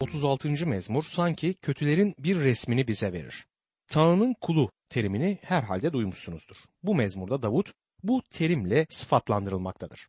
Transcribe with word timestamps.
36. 0.00 0.66
mezmur 0.66 1.02
sanki 1.02 1.54
kötülerin 1.54 2.14
bir 2.18 2.36
resmini 2.40 2.88
bize 2.88 3.12
verir. 3.12 3.46
Tanrı'nın 3.86 4.34
kulu 4.40 4.70
terimini 4.88 5.38
herhalde 5.42 5.92
duymuşsunuzdur. 5.92 6.56
Bu 6.82 6.94
mezmurda 6.94 7.42
Davut 7.42 7.72
bu 8.02 8.22
terimle 8.30 8.86
sıfatlandırılmaktadır. 8.90 10.08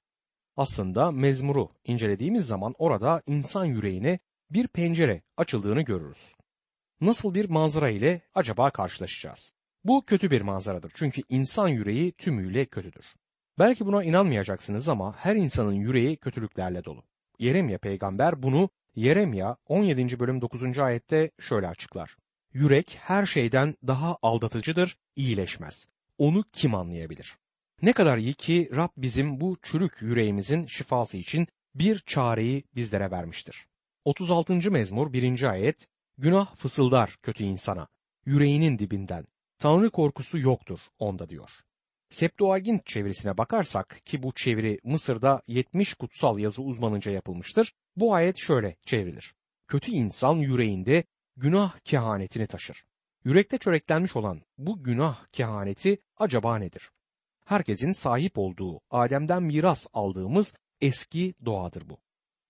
Aslında 0.58 1.12
mezmuru 1.12 1.70
incelediğimiz 1.84 2.48
zaman 2.48 2.74
orada 2.78 3.21
insan 3.28 3.66
yüreğine 3.66 4.20
bir 4.50 4.68
pencere 4.68 5.21
açıldığını 5.38 5.82
görürüz. 5.82 6.36
Nasıl 7.02 7.33
bir 7.33 7.49
manzara 7.49 7.90
ile 7.90 8.22
acaba 8.33 8.70
karşılaşacağız? 8.70 9.54
Bu 9.83 10.06
kötü 10.06 10.31
bir 10.31 10.42
manzaradır 10.42 10.92
çünkü 10.96 11.22
insan 11.29 11.67
yüreği 11.67 12.12
tümüyle 12.12 12.65
kötüdür. 12.65 13.06
Belki 13.60 13.86
buna 13.86 14.04
inanmayacaksınız 14.04 14.90
ama 14.90 15.15
her 15.17 15.36
insanın 15.36 15.74
yüreği 15.74 16.17
kötülüklerle 16.17 16.84
dolu. 16.86 17.04
Yeremya 17.40 17.77
peygamber 17.77 18.44
bunu 18.44 18.70
Yeremya 18.96 19.58
17. 19.68 20.20
bölüm 20.20 20.41
9. 20.41 20.80
ayette 20.80 21.32
şöyle 21.40 21.68
açıklar. 21.68 22.17
Yürek 22.53 22.98
her 23.02 23.26
şeyden 23.26 23.76
daha 23.88 24.17
aldatıcıdır, 24.22 24.98
iyileşmez. 25.16 25.88
Onu 26.17 26.44
kim 26.52 26.76
anlayabilir? 26.76 27.38
Ne 27.81 27.94
kadar 27.94 28.17
iyi 28.17 28.34
ki 28.34 28.70
Rab 28.76 28.89
bizim 28.98 29.41
bu 29.41 29.58
çürük 29.62 30.02
yüreğimizin 30.02 30.67
şifası 30.67 31.17
için 31.17 31.48
bir 31.76 32.00
çareyi 32.00 32.63
bizlere 32.76 33.12
vermiştir. 33.12 33.67
36. 34.05 34.72
mezmur 34.72 35.14
1. 35.14 35.44
ayet 35.44 35.88
Günah 36.17 36.55
fısıldar 36.55 37.17
kötü 37.22 37.44
insana, 37.44 37.88
yüreğinin 38.25 38.80
dibinden. 38.80 39.25
Tanrı 39.59 39.91
korkusu 39.91 40.39
yoktur 40.39 40.80
onda 41.00 41.30
diyor. 41.30 41.50
Septuagint 42.15 42.85
çevirisine 42.85 43.37
bakarsak 43.37 43.99
ki 44.05 44.23
bu 44.23 44.31
çeviri 44.31 44.79
Mısır'da 44.83 45.41
70 45.47 45.93
kutsal 45.93 46.39
yazı 46.39 46.61
uzmanınca 46.61 47.11
yapılmıştır. 47.11 47.73
Bu 47.95 48.13
ayet 48.13 48.38
şöyle 48.38 48.75
çevrilir. 48.85 49.33
Kötü 49.67 49.91
insan 49.91 50.35
yüreğinde 50.35 51.03
günah 51.38 51.79
kehanetini 51.79 52.47
taşır. 52.47 52.85
Yürekte 53.25 53.57
çöreklenmiş 53.57 54.16
olan 54.16 54.41
bu 54.57 54.83
günah 54.83 55.25
kehaneti 55.31 55.97
acaba 56.17 56.57
nedir? 56.57 56.91
Herkesin 57.45 57.91
sahip 57.91 58.38
olduğu, 58.38 58.81
Adem'den 58.89 59.44
miras 59.44 59.88
aldığımız 59.94 60.53
eski 60.81 61.33
doğadır 61.45 61.89
bu. 61.89 61.97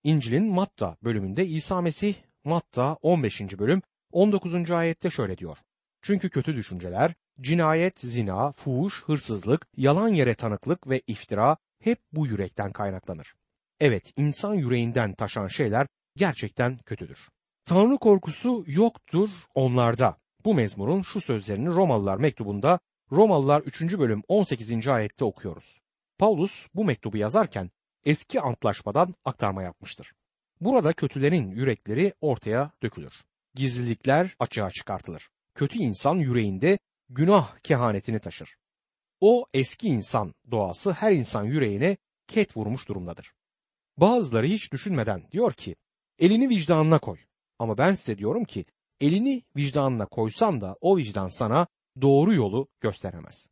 İncil'in 0.04 0.52
Matta 0.52 0.96
bölümünde 1.04 1.46
İsa 1.46 1.80
Mesih 1.80 2.14
Matta 2.44 2.94
15. 3.02 3.40
bölüm 3.40 3.82
19. 4.12 4.70
ayette 4.70 5.10
şöyle 5.10 5.38
diyor. 5.38 5.58
Çünkü 6.02 6.30
kötü 6.30 6.56
düşünceler, 6.56 7.14
cinayet, 7.40 8.00
zina, 8.00 8.52
fuhuş, 8.52 9.02
hırsızlık, 9.04 9.66
yalan 9.76 10.08
yere 10.08 10.34
tanıklık 10.34 10.88
ve 10.88 11.02
iftira 11.06 11.56
hep 11.80 11.98
bu 12.12 12.26
yürekten 12.26 12.72
kaynaklanır. 12.72 13.34
Evet, 13.80 14.12
insan 14.16 14.54
yüreğinden 14.54 15.14
taşan 15.14 15.48
şeyler 15.48 15.86
gerçekten 16.16 16.78
kötüdür. 16.78 17.18
Tanrı 17.64 17.98
korkusu 17.98 18.64
yoktur 18.66 19.30
onlarda. 19.54 20.16
Bu 20.44 20.54
mezmurun 20.54 21.02
şu 21.02 21.20
sözlerini 21.20 21.68
Romalılar 21.68 22.16
mektubunda 22.16 22.78
Romalılar 23.12 23.60
3. 23.60 23.98
bölüm 23.98 24.22
18. 24.28 24.88
ayette 24.88 25.24
okuyoruz. 25.24 25.80
Paulus 26.18 26.66
bu 26.74 26.84
mektubu 26.84 27.16
yazarken 27.16 27.70
eski 28.04 28.40
antlaşmadan 28.40 29.14
aktarma 29.24 29.62
yapmıştır. 29.62 30.12
Burada 30.60 30.92
kötülerin 30.92 31.50
yürekleri 31.50 32.12
ortaya 32.20 32.70
dökülür. 32.82 33.24
Gizlilikler 33.54 34.36
açığa 34.38 34.70
çıkartılır. 34.70 35.28
Kötü 35.54 35.78
insan 35.78 36.14
yüreğinde 36.14 36.78
günah 37.08 37.58
kehanetini 37.58 38.18
taşır. 38.20 38.56
O 39.20 39.46
eski 39.54 39.88
insan 39.88 40.34
doğası 40.50 40.92
her 40.92 41.12
insan 41.12 41.44
yüreğine 41.44 41.96
ket 42.26 42.56
vurmuş 42.56 42.88
durumdadır. 42.88 43.32
Bazıları 43.96 44.46
hiç 44.46 44.72
düşünmeden 44.72 45.22
diyor 45.32 45.52
ki 45.52 45.76
elini 46.18 46.48
vicdanına 46.48 46.98
koy. 46.98 47.18
Ama 47.58 47.78
ben 47.78 47.94
size 47.94 48.18
diyorum 48.18 48.44
ki 48.44 48.64
elini 49.00 49.42
vicdanına 49.56 50.06
koysan 50.06 50.60
da 50.60 50.76
o 50.80 50.96
vicdan 50.96 51.28
sana 51.28 51.66
doğru 52.00 52.34
yolu 52.34 52.68
gösteremez. 52.80 53.48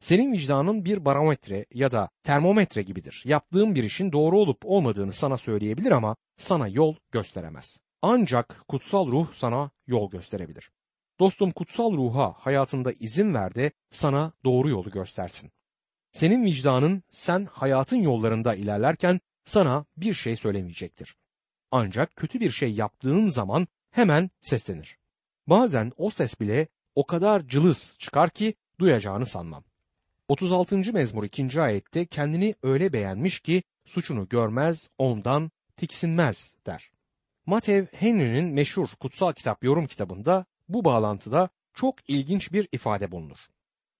Senin 0.00 0.32
vicdanın 0.32 0.84
bir 0.84 1.04
barometre 1.04 1.66
ya 1.74 1.92
da 1.92 2.10
termometre 2.22 2.82
gibidir. 2.82 3.22
Yaptığın 3.26 3.74
bir 3.74 3.84
işin 3.84 4.12
doğru 4.12 4.38
olup 4.38 4.58
olmadığını 4.64 5.12
sana 5.12 5.36
söyleyebilir 5.36 5.90
ama 5.90 6.16
sana 6.36 6.68
yol 6.68 6.94
gösteremez. 7.10 7.80
Ancak 8.02 8.64
kutsal 8.68 9.06
ruh 9.06 9.32
sana 9.32 9.70
yol 9.86 10.10
gösterebilir. 10.10 10.70
Dostum 11.20 11.50
kutsal 11.50 11.92
ruha 11.92 12.34
hayatında 12.38 12.92
izin 12.92 13.34
ver 13.34 13.54
de 13.54 13.72
sana 13.90 14.32
doğru 14.44 14.68
yolu 14.68 14.90
göstersin. 14.90 15.50
Senin 16.12 16.44
vicdanın 16.44 17.02
sen 17.10 17.44
hayatın 17.44 17.96
yollarında 17.96 18.54
ilerlerken 18.54 19.20
sana 19.44 19.84
bir 19.96 20.14
şey 20.14 20.36
söylemeyecektir. 20.36 21.16
Ancak 21.70 22.16
kötü 22.16 22.40
bir 22.40 22.50
şey 22.50 22.74
yaptığın 22.74 23.28
zaman 23.28 23.68
hemen 23.90 24.30
seslenir. 24.40 24.98
Bazen 25.46 25.92
o 25.96 26.10
ses 26.10 26.40
bile 26.40 26.68
o 26.94 27.06
kadar 27.06 27.48
cılız 27.48 27.96
çıkar 27.98 28.30
ki 28.30 28.54
duyacağını 28.78 29.26
sanmam. 29.26 29.64
36. 30.28 30.92
mezmur 30.92 31.24
2. 31.24 31.60
ayette 31.60 32.06
kendini 32.06 32.54
öyle 32.62 32.92
beğenmiş 32.92 33.40
ki 33.40 33.62
suçunu 33.84 34.28
görmez, 34.28 34.90
ondan 34.98 35.50
tiksinmez 35.76 36.54
der. 36.66 36.90
Matev 37.46 37.86
Henry'nin 37.92 38.44
meşhur 38.44 38.88
kutsal 39.00 39.32
kitap 39.32 39.64
yorum 39.64 39.86
kitabında 39.86 40.46
bu 40.68 40.84
bağlantıda 40.84 41.48
çok 41.74 42.10
ilginç 42.10 42.52
bir 42.52 42.68
ifade 42.72 43.10
bulunur. 43.10 43.38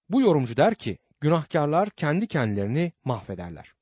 Bu 0.09 0.21
yorumcu 0.21 0.57
der 0.57 0.75
ki 0.75 0.99
günahkarlar 1.21 1.91
kendi 1.91 2.27
kendilerini 2.27 2.93
mahvederler. 3.05 3.75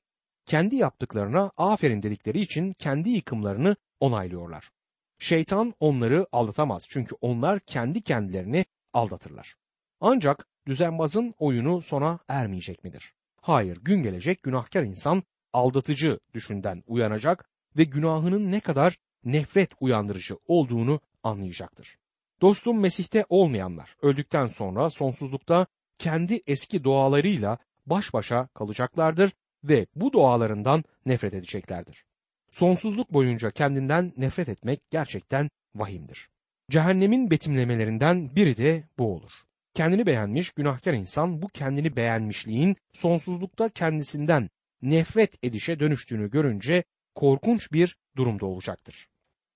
Kendi 0.47 0.76
yaptıklarına 0.76 1.50
aferin 1.56 2.03
dedikleri 2.03 2.41
için 2.41 2.72
kendi 2.72 3.10
yıkımlarını 3.10 3.76
onaylıyorlar. 4.00 4.70
Şeytan 5.19 5.75
onları 5.81 6.26
aldatamaz 6.32 6.84
çünkü 6.88 7.15
onlar 7.20 7.60
kendi 7.60 8.03
kendilerini 8.03 8.65
aldatırlar. 8.93 9.56
Ancak 10.00 10.47
düzenbazın 10.66 11.34
oyunu 11.38 11.82
sona 11.82 12.19
ermeyecek 12.28 12.84
midir? 12.84 13.14
Hayır, 13.41 13.78
gün 13.82 14.03
gelecek 14.03 14.43
günahkar 14.43 14.82
insan 14.82 15.22
aldatıcı 15.53 16.20
düşünden 16.34 16.82
uyanacak 16.87 17.50
ve 17.76 17.84
günahının 17.84 18.53
ne 18.53 18.60
kadar 18.60 18.97
nefret 19.25 19.70
uyandırıcı 19.81 20.37
olduğunu 20.47 21.00
anlayacaktır. 21.22 21.99
Dostum 22.42 22.80
Mesih'te 22.80 23.25
olmayanlar 23.28 23.97
öldükten 24.03 24.47
sonra 24.47 24.91
sonsuzlukta 24.91 25.66
kendi 25.98 26.41
eski 26.47 26.84
doğalarıyla 26.84 27.58
baş 27.86 28.12
başa 28.12 28.47
kalacaklardır 28.47 29.32
ve 29.64 29.86
bu 29.94 30.12
doğalarından 30.12 30.84
nefret 31.06 31.34
edeceklerdir. 31.34 32.04
Sonsuzluk 32.50 33.12
boyunca 33.12 33.50
kendinden 33.50 34.12
nefret 34.16 34.48
etmek 34.48 34.91
gerçekten 34.91 35.50
vahimdir. 35.75 36.28
Cehennemin 36.70 37.31
betimlemelerinden 37.31 38.36
biri 38.36 38.56
de 38.56 38.84
bu 38.98 39.14
olur. 39.14 39.32
Kendini 39.75 40.06
beğenmiş 40.06 40.50
günahkar 40.50 40.92
insan 40.92 41.42
bu 41.42 41.48
kendini 41.48 41.97
beğenmişliğin 41.97 42.76
sonsuzlukta 42.92 43.69
kendisinden 43.69 44.50
nefret 44.82 45.44
edişe 45.44 45.81
dönüştüğünü 45.81 46.31
görünce 46.31 46.84
korkunç 47.14 47.72
bir 47.72 47.97
durumda 48.16 48.47
olacaktır. 48.47 49.11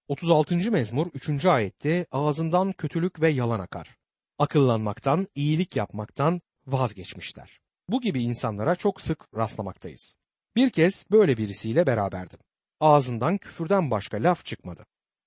36. 0.09 0.71
mezmur 0.71 1.07
3. 1.15 1.45
ayette 1.45 2.07
ağzından 2.11 2.73
kötülük 2.73 3.21
ve 3.21 3.29
yalan 3.29 3.61
akar. 3.61 3.97
Akıllanmaktan, 4.39 5.27
iyilik 5.35 5.77
yapmaktan 5.77 6.41
vazgeçmişler. 6.67 7.61
Bu 7.89 8.01
gibi 8.01 8.23
insanlara 8.23 8.77
çok 8.77 9.01
sık 9.01 9.37
rastlamaktayız. 9.37 10.15
Bir 10.57 10.71
kez 10.71 11.07
böyle 11.11 11.37
birisiyle 11.37 11.87
beraberdim. 11.87 12.39
Ağzından 12.81 13.39
küfürden 13.39 13.91
başka 13.91 14.17
laf 14.17 14.45
çıkmadı. 14.45 14.87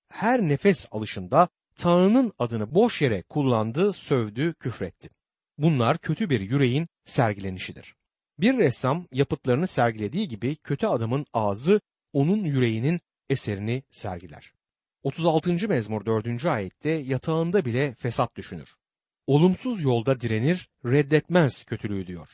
Her 0.09 0.41
nefes 0.41 0.87
alışında 0.91 1.49
Tanrı'nın 1.75 2.33
adını 2.39 2.73
boş 2.75 3.01
yere 3.01 3.21
kullandı, 3.21 3.93
sövdü, 3.93 4.53
küfretti. 4.53 5.09
Bunlar 5.57 5.97
kötü 5.97 6.29
bir 6.29 6.41
yüreğin 6.41 6.87
sergilenişidir. 7.05 7.95
Bir 8.39 8.57
ressam 8.57 9.07
yapıtlarını 9.11 9.67
sergilediği 9.67 10.27
gibi 10.27 10.55
kötü 10.55 10.87
adamın 10.87 11.25
ağzı 11.33 11.81
onun 12.13 12.43
yüreğinin 12.43 12.99
eserini 13.29 13.83
sergiler. 13.91 14.58
36. 15.03 15.67
mezmur 15.67 16.05
4. 16.05 16.45
ayette 16.45 16.89
yatağında 16.89 17.65
bile 17.65 17.93
fesat 17.93 18.35
düşünür. 18.35 18.75
Olumsuz 19.27 19.83
yolda 19.83 20.19
direnir, 20.19 20.69
reddetmez 20.85 21.63
kötülüğü 21.63 22.07
diyor. 22.07 22.29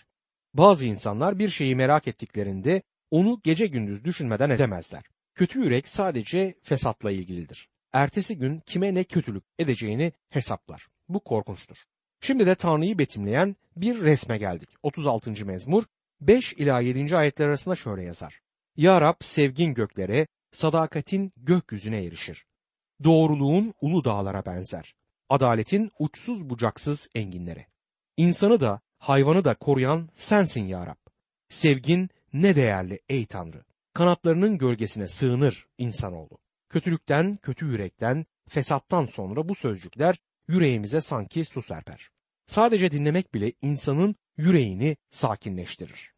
Bazı 0.53 0.85
insanlar 0.85 1.39
bir 1.39 1.49
şeyi 1.49 1.75
merak 1.75 2.07
ettiklerinde 2.07 2.81
onu 3.11 3.41
gece 3.43 3.67
gündüz 3.67 4.03
düşünmeden 4.03 4.49
edemezler. 4.49 5.03
Kötü 5.35 5.59
yürek 5.59 5.87
sadece 5.87 6.55
fesatla 6.63 7.11
ilgilidir. 7.11 7.69
Ertesi 7.93 8.37
gün 8.37 8.59
kime 8.59 8.93
ne 8.93 9.03
kötülük 9.03 9.43
edeceğini 9.59 10.13
hesaplar. 10.29 10.87
Bu 11.09 11.19
korkunçtur. 11.19 11.77
Şimdi 12.21 12.45
de 12.45 12.55
Tanrı'yı 12.55 12.97
betimleyen 12.97 13.55
bir 13.75 14.01
resme 14.01 14.37
geldik. 14.37 14.69
36. 14.83 15.45
mezmur 15.45 15.83
5 16.21 16.53
ila 16.53 16.79
7. 16.79 17.17
ayetler 17.17 17.47
arasında 17.47 17.75
şöyle 17.75 18.03
yazar. 18.03 18.41
Ya 18.77 19.01
Rab 19.01 19.15
sevgin 19.21 19.73
göklere, 19.73 20.27
sadakatin 20.51 21.33
gökyüzüne 21.37 22.03
erişir. 22.03 22.45
Doğruluğun 23.03 23.73
ulu 23.81 24.05
dağlara 24.05 24.45
benzer. 24.45 24.95
Adaletin 25.29 25.91
uçsuz 25.99 26.49
bucaksız 26.49 27.09
enginlere. 27.15 27.67
İnsanı 28.17 28.61
da 28.61 28.81
hayvanı 28.97 29.45
da 29.45 29.55
koruyan 29.55 30.09
sensin 30.13 30.63
ya 30.63 30.87
Rab. 30.87 31.11
Sevgin 31.49 32.09
ne 32.33 32.55
değerli 32.55 32.99
ey 33.09 33.25
Tanrı. 33.25 33.63
Kanatlarının 33.93 34.57
gölgesine 34.57 35.07
sığınır 35.07 35.67
insanoğlu. 35.77 36.37
Kötülükten, 36.69 37.35
kötü 37.35 37.65
yürekten, 37.65 38.25
fesattan 38.49 39.05
sonra 39.05 39.49
bu 39.49 39.55
sözcükler 39.55 40.19
yüreğimize 40.47 41.01
sanki 41.01 41.45
su 41.45 41.61
serper. 41.61 42.09
Sadece 42.47 42.91
dinlemek 42.91 43.33
bile 43.33 43.53
insanın 43.61 44.15
yüreğini 44.37 44.97
sakinleştirir. 45.11 46.11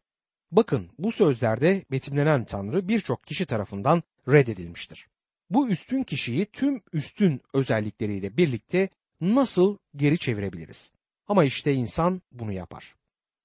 Bakın 0.50 0.90
bu 0.98 1.12
sözlerde 1.12 1.84
betimlenen 1.90 2.44
Tanrı 2.44 2.88
birçok 2.88 3.24
kişi 3.24 3.46
tarafından 3.46 4.02
reddedilmiştir. 4.28 5.08
Bu 5.50 5.68
üstün 5.68 6.02
kişiyi 6.02 6.46
tüm 6.46 6.80
üstün 6.92 7.40
özellikleriyle 7.54 8.36
birlikte 8.36 8.88
nasıl 9.20 9.76
geri 9.96 10.18
çevirebiliriz? 10.18 10.92
Ama 11.26 11.44
işte 11.44 11.74
insan 11.74 12.22
bunu 12.32 12.52
yapar. 12.52 12.94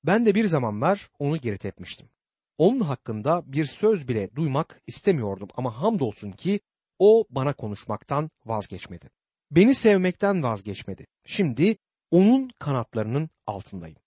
Ben 0.04 0.26
de 0.26 0.36
bir 0.36 0.46
zamanlar 0.46 1.10
onu 1.20 1.38
geri 1.38 1.58
tepmiştim. 1.58 2.10
Onun 2.58 2.80
hakkında 2.80 3.44
bir 3.46 3.66
söz 3.66 4.08
bile 4.08 4.36
duymak 4.36 4.82
istemiyordum 4.88 5.50
ama 5.56 5.82
hamdolsun 5.82 6.32
ki 6.32 6.60
o 7.00 7.26
bana 7.30 7.54
konuşmaktan 7.54 8.30
vazgeçmedi. 8.46 9.10
Beni 9.52 9.76
sevmekten 9.76 10.44
vazgeçmedi. 10.44 11.06
Şimdi 11.26 11.78
onun 12.12 12.50
kanatlarının 12.60 13.30
altındayım. 13.48 13.98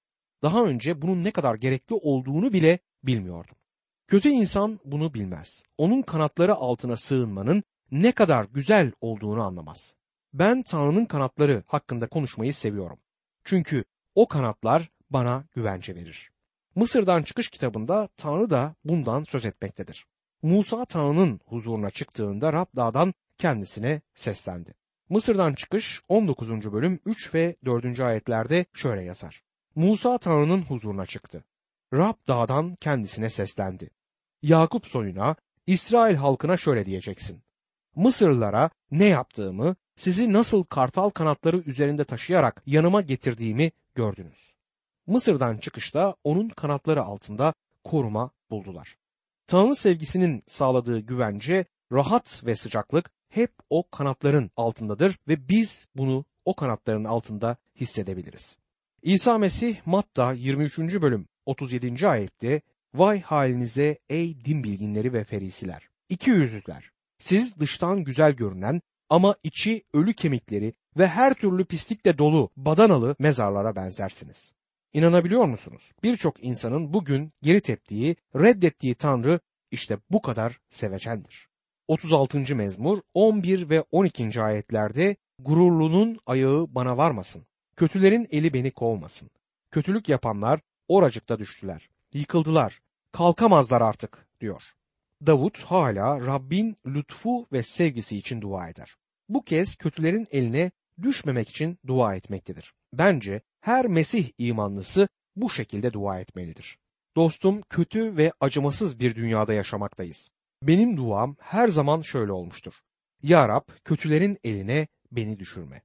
Daha 0.43 0.65
önce 0.65 1.03
bunun 1.03 1.25
ne 1.25 1.31
kadar 1.31 1.55
gerekli 1.55 1.95
olduğunu 1.95 2.53
bile 2.53 2.79
bilmiyordum. 3.05 3.57
Kötü 4.09 4.29
insan 4.29 4.81
bunu 4.85 5.15
bilmez. 5.15 5.65
Onun 5.79 6.03
kanatları 6.03 6.55
altına 6.55 6.97
sığınmanın 6.97 7.63
ne 7.91 8.13
kadar 8.13 8.45
güzel 8.45 8.93
olduğunu 9.01 9.43
anlamaz. 9.43 9.97
Ben 10.33 10.63
Tanrı'nın 10.63 11.05
kanatları 11.05 11.63
hakkında 11.67 12.09
konuşmayı 12.09 12.55
seviyorum. 12.55 12.99
Çünkü 13.45 13.85
o 14.15 14.29
kanatlar 14.29 14.91
bana 15.11 15.45
güvence 15.55 15.95
verir. 15.95 16.31
Mısır'dan 16.75 17.23
çıkış 17.23 17.49
kitabında 17.49 18.09
Tanrı 18.17 18.51
da 18.51 18.75
bundan 18.85 19.25
söz 19.25 19.47
etmektedir. 19.47 20.07
Musa 20.43 20.85
Tanrı'nın 20.85 21.41
huzuruna 21.47 21.91
çıktığında 21.91 22.53
Rab 22.53 22.67
dağdan 22.77 23.15
kendisine 23.39 24.01
seslendi. 24.15 24.75
Mısır'dan 25.09 25.55
çıkış 25.55 26.01
19. 26.09 26.73
bölüm 26.73 27.01
3 27.07 27.35
ve 27.35 27.57
4. 27.65 28.01
ayetlerde 28.01 28.67
şöyle 28.75 29.03
yazar. 29.03 29.43
Musa 29.75 30.19
Tanrı'nın 30.19 30.63
huzuruna 30.63 31.07
çıktı. 31.07 31.45
Rab 31.93 32.15
dağdan 32.29 32.77
kendisine 32.81 33.31
seslendi. 33.31 33.91
Yakup 34.43 34.87
soyuna, 34.87 35.37
İsrail 35.67 36.15
halkına 36.15 36.57
şöyle 36.57 36.87
diyeceksin. 36.87 37.43
Mısırlılara 37.97 38.71
ne 38.91 39.05
yaptığımı, 39.05 39.77
sizi 39.97 40.33
nasıl 40.33 40.65
kartal 40.65 41.11
kanatları 41.11 41.59
üzerinde 41.59 42.05
taşıyarak 42.05 42.63
yanıma 42.67 43.01
getirdiğimi 43.01 43.73
gördünüz. 43.95 44.55
Mısır'dan 45.07 45.59
çıkışta 45.59 46.15
onun 46.25 46.49
kanatları 46.49 47.03
altında 47.03 47.55
koruma 47.85 48.31
buldular. 48.51 48.97
Tanrı 49.47 49.77
sevgisinin 49.77 50.43
sağladığı 50.47 51.01
güvence, 51.01 51.65
rahat 51.93 52.43
ve 52.47 52.57
sıcaklık 52.57 53.11
hep 53.29 53.53
o 53.71 53.91
kanatların 53.91 54.51
altındadır 54.57 55.19
ve 55.29 55.49
biz 55.49 55.87
bunu 55.95 56.25
o 56.45 56.57
kanatların 56.57 57.05
altında 57.05 57.57
hissedebiliriz. 57.81 58.59
İsa 59.03 59.39
Mesih 59.39 59.77
Matta 59.87 60.33
23. 60.33 60.79
bölüm 60.79 61.29
37. 61.47 62.09
ayette 62.09 62.61
Vay 62.95 63.21
halinize 63.21 63.99
ey 64.09 64.45
din 64.45 64.65
bilginleri 64.65 65.13
ve 65.13 65.25
ferisiler. 65.25 65.89
İki 66.09 66.31
yüzlüler. 66.31 66.96
Siz 67.19 67.59
dıştan 67.59 68.05
güzel 68.05 68.33
görünen 68.33 68.83
ama 69.09 69.37
içi 69.43 69.85
ölü 69.95 70.13
kemikleri 70.13 70.73
ve 70.99 71.07
her 71.07 71.35
türlü 71.35 71.65
pislikle 71.65 72.19
dolu 72.19 72.51
badanalı 72.57 73.17
mezarlara 73.19 73.77
benzersiniz. 73.77 74.55
İnanabiliyor 74.93 75.45
musunuz? 75.45 75.93
Birçok 76.03 76.45
insanın 76.45 76.93
bugün 76.93 77.33
geri 77.43 77.61
teptiği, 77.61 78.17
reddettiği 78.37 78.95
Tanrı 78.95 79.41
işte 79.71 79.99
bu 80.11 80.23
kadar 80.23 80.61
sevecendir. 80.71 81.49
36. 81.89 82.57
mezmur 82.57 83.01
11 83.15 83.71
ve 83.71 83.85
12. 83.91 84.43
ayetlerde 84.43 85.17
gururlunun 85.39 86.19
ayağı 86.27 86.67
bana 86.75 86.97
varmasın. 86.97 87.47
Kötülerin 87.77 88.29
eli 88.31 88.55
beni 88.55 88.71
kovmasın. 88.71 89.31
Kötülük 89.71 90.09
yapanlar 90.09 90.61
oracıkta 90.89 91.39
düştüler. 91.39 91.89
Yıkıldılar. 92.13 92.81
Kalkamazlar 93.13 93.81
artık 93.81 94.27
diyor. 94.41 94.63
Davut 95.27 95.63
hala 95.63 96.21
Rabbin 96.21 96.77
lütfu 96.87 97.47
ve 97.53 97.63
sevgisi 97.63 98.19
için 98.19 98.41
dua 98.41 98.69
eder. 98.69 98.97
Bu 99.29 99.45
kez 99.45 99.77
kötülerin 99.77 100.27
eline 100.31 100.71
düşmemek 101.03 101.49
için 101.49 101.79
dua 101.87 102.15
etmektedir. 102.15 102.75
Bence 102.93 103.41
her 103.61 103.87
Mesih 103.87 104.31
imanlısı 104.39 105.09
bu 105.37 105.51
şekilde 105.51 105.93
dua 105.93 106.21
etmelidir. 106.21 106.79
Dostum 107.17 107.63
kötü 107.63 108.17
ve 108.17 108.33
acımasız 108.41 109.01
bir 109.01 109.15
dünyada 109.15 109.53
yaşamaktayız. 109.53 110.31
Benim 110.63 110.97
duam 110.97 111.37
her 111.41 111.69
zaman 111.69 112.03
şöyle 112.03 112.33
olmuştur. 112.33 112.75
Ya 113.23 113.49
Rab 113.49 113.69
kötülerin 113.85 114.39
eline 114.45 114.89
beni 115.13 115.39
düşürme. 115.39 115.83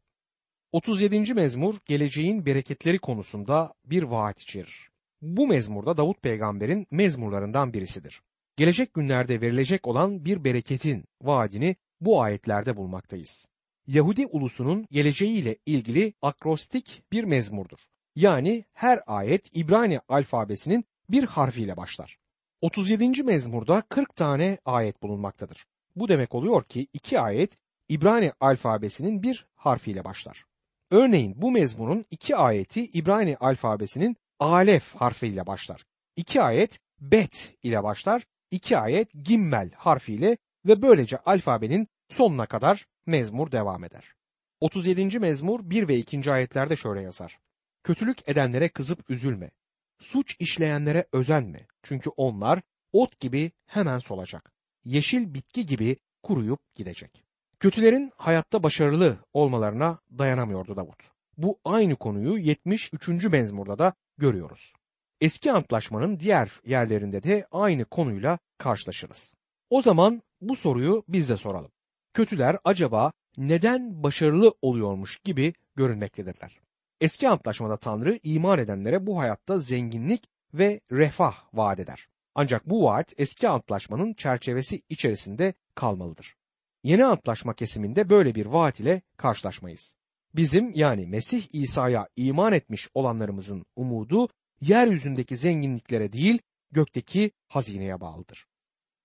37. 0.71 1.33
mezmur 1.33 1.75
geleceğin 1.85 2.45
bereketleri 2.45 2.99
konusunda 2.99 3.73
bir 3.85 4.03
vaat 4.03 4.41
içerir. 4.41 4.89
Bu 5.21 5.47
mezmurda 5.47 5.97
Davut 5.97 6.21
peygamberin 6.21 6.87
mezmurlarından 6.91 7.73
birisidir. 7.73 8.21
Gelecek 8.57 8.93
günlerde 8.93 9.41
verilecek 9.41 9.87
olan 9.87 10.25
bir 10.25 10.43
bereketin 10.43 11.05
vaadini 11.21 11.75
bu 12.01 12.21
ayetlerde 12.21 12.77
bulmaktayız. 12.77 13.47
Yahudi 13.87 14.27
ulusunun 14.27 14.87
geleceğiyle 14.91 15.57
ilgili 15.65 16.13
akrostik 16.21 17.03
bir 17.11 17.23
mezmurdur. 17.23 17.79
Yani 18.15 18.65
her 18.73 18.99
ayet 19.07 19.57
İbrani 19.57 19.99
alfabesinin 20.07 20.85
bir 21.09 21.23
harfiyle 21.23 21.77
başlar. 21.77 22.17
37. 22.61 23.23
mezmurda 23.23 23.81
40 23.81 24.15
tane 24.15 24.57
ayet 24.65 25.03
bulunmaktadır. 25.03 25.65
Bu 25.95 26.07
demek 26.07 26.35
oluyor 26.35 26.63
ki 26.63 26.87
iki 26.93 27.19
ayet 27.19 27.57
İbrani 27.89 28.31
alfabesinin 28.39 29.23
bir 29.23 29.45
harfiyle 29.55 30.05
başlar. 30.05 30.45
Örneğin 30.91 31.41
bu 31.41 31.51
mezmunun 31.51 32.05
iki 32.11 32.35
ayeti 32.35 32.85
İbrani 32.85 33.37
alfabesinin 33.37 34.17
alef 34.39 34.95
harfiyle 34.95 35.47
başlar. 35.47 35.83
İki 36.15 36.41
ayet 36.41 36.79
bet 37.01 37.53
ile 37.63 37.83
başlar, 37.83 38.23
iki 38.51 38.77
ayet 38.77 39.09
gimmel 39.23 39.71
harfiyle 39.71 40.37
ve 40.65 40.81
böylece 40.81 41.17
alfabenin 41.17 41.87
sonuna 42.09 42.45
kadar 42.45 42.85
mezmur 43.05 43.51
devam 43.51 43.83
eder. 43.83 44.13
37. 44.59 45.19
mezmur 45.19 45.59
1 45.69 45.87
ve 45.87 45.97
2. 45.97 46.31
ayetlerde 46.31 46.75
şöyle 46.75 47.01
yazar. 47.01 47.39
Kötülük 47.83 48.29
edenlere 48.29 48.69
kızıp 48.69 49.09
üzülme. 49.09 49.51
Suç 49.99 50.35
işleyenlere 50.39 51.05
özenme. 51.13 51.67
Çünkü 51.83 52.09
onlar 52.09 52.61
ot 52.93 53.19
gibi 53.19 53.51
hemen 53.65 53.99
solacak. 53.99 54.51
Yeşil 54.85 55.33
bitki 55.33 55.65
gibi 55.65 55.97
kuruyup 56.23 56.75
gidecek. 56.75 57.23
Kötülerin 57.59 58.11
hayatta 58.15 58.63
başarılı 58.63 59.17
olmalarına 59.33 59.99
dayanamıyordu 60.17 60.75
Davut. 60.75 61.11
Bu 61.37 61.59
aynı 61.65 61.95
konuyu 61.95 62.37
73. 62.37 63.07
mezmurda 63.23 63.79
da 63.79 63.93
görüyoruz. 64.17 64.73
Eski 65.21 65.51
antlaşmanın 65.51 66.19
diğer 66.19 66.51
yerlerinde 66.65 67.23
de 67.23 67.47
aynı 67.51 67.85
konuyla 67.85 68.39
karşılaşırız. 68.57 69.33
O 69.69 69.81
zaman 69.81 70.21
bu 70.41 70.55
soruyu 70.55 71.03
biz 71.07 71.29
de 71.29 71.37
soralım. 71.37 71.71
Kötüler 72.13 72.57
acaba 72.63 73.11
neden 73.37 74.03
başarılı 74.03 74.53
oluyormuş 74.61 75.19
gibi 75.23 75.53
görünmektedirler? 75.75 76.59
Eski 77.01 77.29
antlaşmada 77.29 77.77
Tanrı 77.77 78.19
iman 78.23 78.59
edenlere 78.59 79.07
bu 79.07 79.19
hayatta 79.19 79.59
zenginlik 79.59 80.23
ve 80.53 80.81
refah 80.91 81.35
vaat 81.53 81.79
eder. 81.79 82.07
Ancak 82.35 82.69
bu 82.69 82.83
vaat 82.83 83.13
eski 83.17 83.49
antlaşmanın 83.49 84.13
çerçevesi 84.13 84.81
içerisinde 84.89 85.53
kalmalıdır. 85.75 86.35
Yeni 86.83 87.05
antlaşma 87.05 87.53
kesiminde 87.53 88.09
böyle 88.09 88.35
bir 88.35 88.45
vaat 88.45 88.79
ile 88.79 89.01
karşılaşmayız. 89.17 89.95
Bizim 90.35 90.71
yani 90.75 91.07
Mesih 91.07 91.47
İsa'ya 91.51 92.07
iman 92.15 92.53
etmiş 92.53 92.89
olanlarımızın 92.93 93.65
umudu 93.75 94.29
yeryüzündeki 94.61 95.37
zenginliklere 95.37 96.13
değil 96.13 96.39
gökteki 96.71 97.31
hazineye 97.47 98.01
bağlıdır. 98.01 98.45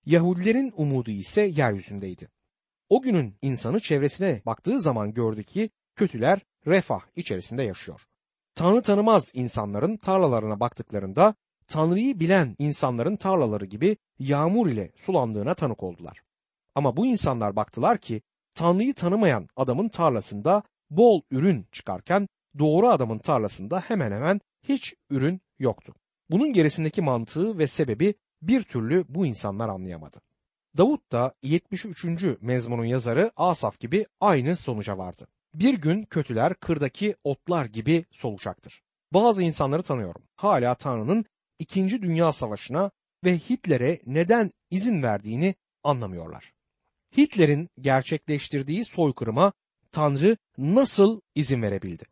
Yahudilerin 0.05 0.73
umudu 0.77 1.11
ise 1.11 1.41
yeryüzündeydi. 1.41 2.29
O 2.89 3.01
günün 3.01 3.35
insanı 3.41 3.79
çevresine 3.79 4.41
baktığı 4.45 4.81
zaman 4.81 5.13
gördü 5.13 5.43
ki 5.43 5.69
kötüler 5.95 6.39
refah 6.67 7.01
içerisinde 7.15 7.63
yaşıyor. 7.63 8.01
Tanrı 8.55 8.81
tanımaz 8.81 9.31
insanların 9.33 9.97
tarlalarına 9.97 10.59
baktıklarında 10.59 11.35
Tanrı'yı 11.67 12.19
bilen 12.19 12.55
insanların 12.59 13.15
tarlaları 13.15 13.65
gibi 13.65 13.97
yağmur 14.19 14.67
ile 14.67 14.91
sulandığına 14.95 15.53
tanık 15.53 15.83
oldular. 15.83 16.21
Ama 16.75 16.97
bu 16.97 17.05
insanlar 17.05 17.55
baktılar 17.55 17.97
ki 17.97 18.21
Tanrı'yı 18.53 18.93
tanımayan 18.93 19.47
adamın 19.55 19.89
tarlasında 19.89 20.63
bol 20.89 21.21
ürün 21.31 21.67
çıkarken 21.71 22.27
doğru 22.59 22.89
adamın 22.89 23.19
tarlasında 23.19 23.79
hemen 23.79 24.11
hemen 24.11 24.41
hiç 24.63 24.93
ürün 25.09 25.41
yoktu. 25.59 25.93
Bunun 26.29 26.53
gerisindeki 26.53 27.01
mantığı 27.01 27.57
ve 27.57 27.67
sebebi 27.67 28.13
bir 28.41 28.63
türlü 28.63 29.05
bu 29.09 29.25
insanlar 29.25 29.69
anlayamadı. 29.69 30.21
Davut 30.77 31.11
da 31.11 31.33
73. 31.43 32.05
mezmunun 32.41 32.85
yazarı 32.85 33.31
Asaf 33.35 33.79
gibi 33.79 34.05
aynı 34.19 34.55
sonuca 34.55 34.97
vardı. 34.97 35.27
Bir 35.53 35.73
gün 35.73 36.03
kötüler 36.03 36.53
kırdaki 36.53 37.15
otlar 37.23 37.65
gibi 37.65 38.05
solucaktır. 38.11 38.81
Bazı 39.13 39.43
insanları 39.43 39.83
tanıyorum. 39.83 40.21
Hala 40.35 40.75
Tanrı'nın 40.75 41.25
2. 41.59 42.01
Dünya 42.01 42.31
Savaşı'na 42.31 42.91
ve 43.23 43.37
Hitler'e 43.37 44.01
neden 44.05 44.51
izin 44.71 45.03
verdiğini 45.03 45.55
anlamıyorlar. 45.83 46.53
Hitler'in 47.17 47.69
gerçekleştirdiği 47.79 48.85
soykırıma 48.85 49.53
Tanrı 49.91 50.37
nasıl 50.57 51.21
izin 51.35 51.61
verebildi? 51.61 52.03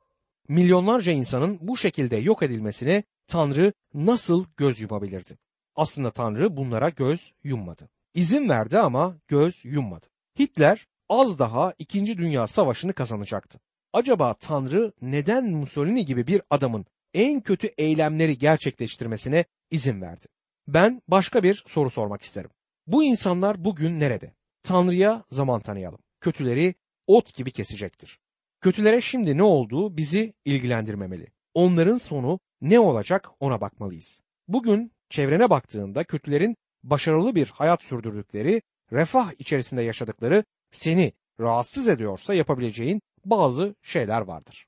Milyonlarca 0.48 1.12
insanın 1.12 1.60
bu 1.62 1.78
şekilde 1.78 2.16
yok 2.16 2.44
edilmesine 2.44 3.04
Tanrı 3.28 3.74
nasıl 3.94 4.46
göz 4.58 4.82
yumabilirdi? 4.82 5.38
Aslında 5.76 6.12
Tanrı 6.12 6.58
bunlara 6.58 6.90
göz 6.90 7.34
yummadı. 7.44 7.90
İzin 8.14 8.50
verdi 8.50 8.80
ama 8.80 9.18
göz 9.28 9.66
yummadı. 9.66 10.06
Hitler 10.40 10.88
az 11.10 11.40
daha 11.40 11.74
2. 11.80 12.18
Dünya 12.18 12.48
Savaşı'nı 12.48 12.94
kazanacaktı. 12.94 13.60
Acaba 13.94 14.34
Tanrı 14.34 14.94
neden 15.02 15.50
Mussolini 15.50 16.06
gibi 16.06 16.28
bir 16.28 16.42
adamın 16.50 16.86
en 17.14 17.42
kötü 17.42 17.68
eylemleri 17.68 18.38
gerçekleştirmesine 18.38 19.46
izin 19.72 20.02
verdi? 20.02 20.26
Ben 20.68 21.02
başka 21.08 21.44
bir 21.44 21.64
soru 21.68 21.90
sormak 21.90 22.22
isterim. 22.22 22.50
Bu 22.88 23.04
insanlar 23.04 23.66
bugün 23.66 24.00
nerede? 24.00 24.34
Tanrı'ya 24.64 25.24
zaman 25.30 25.62
tanıyalım. 25.62 26.00
Kötüleri 26.20 26.76
ot 27.08 27.34
gibi 27.34 27.52
kesecektir. 27.52 28.20
Kötülere 28.62 29.02
şimdi 29.02 29.38
ne 29.38 29.44
olduğu 29.44 29.98
bizi 29.98 30.34
ilgilendirmemeli. 30.46 31.28
Onların 31.54 31.98
sonu 31.98 32.40
ne 32.62 32.80
olacak 32.80 33.30
ona 33.40 33.62
bakmalıyız. 33.62 34.22
Bugün 34.48 34.92
çevrene 35.10 35.50
baktığında 35.50 36.04
kötülerin 36.04 36.56
başarılı 36.84 37.36
bir 37.36 37.48
hayat 37.48 37.84
sürdürdükleri, 37.84 38.62
refah 38.92 39.32
içerisinde 39.40 39.82
yaşadıkları 39.82 40.44
seni 40.72 41.14
rahatsız 41.40 41.88
ediyorsa 41.88 42.34
yapabileceğin 42.34 43.02
bazı 43.26 43.76
şeyler 43.84 44.22
vardır. 44.22 44.68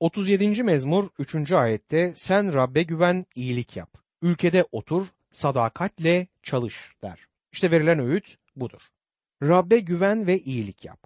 37. 0.00 0.62
mezmur 0.62 1.08
3. 1.18 1.52
ayette 1.52 2.12
sen 2.16 2.54
Rabbe 2.54 2.82
güven 2.82 3.26
iyilik 3.34 3.76
yap. 3.76 3.90
Ülkede 4.22 4.64
otur 4.72 5.06
sadakatle 5.32 6.26
çalış 6.42 6.92
der. 7.02 7.26
İşte 7.52 7.70
verilen 7.70 7.98
öğüt 7.98 8.36
budur. 8.56 8.80
Rabbe 9.42 9.78
güven 9.78 10.26
ve 10.26 10.38
iyilik 10.38 10.84
yap. 10.84 10.98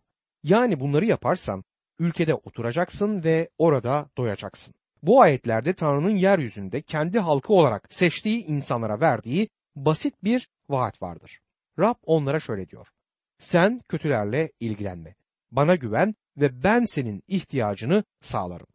Yani 0.43 0.81
bunları 0.81 1.07
yaparsan 1.07 1.65
ülkede 1.99 2.35
oturacaksın 2.35 3.25
ve 3.25 3.49
orada 3.59 4.11
doyacaksın. 4.17 4.75
Bu 5.03 5.21
ayetlerde 5.21 5.73
Tanrı'nın 5.73 6.17
yeryüzünde 6.17 6.83
kendi 6.83 7.19
halkı 7.19 7.53
olarak 7.53 7.95
seçtiği 7.95 8.47
insanlara 8.47 9.01
verdiği 9.01 9.49
basit 9.77 10.25
bir 10.25 10.49
vaat 10.69 11.03
vardır. 11.03 11.41
Rab 11.79 11.95
onlara 12.03 12.41
şöyle 12.41 12.69
diyor. 12.69 12.89
Sen 13.39 13.81
kötülerle 13.89 14.53
ilgilenme. 14.61 15.15
Bana 15.51 15.75
güven 15.75 16.15
ve 16.37 16.63
ben 16.63 16.85
senin 16.85 17.23
ihtiyacını 17.29 18.05
sağlarım. 18.21 18.67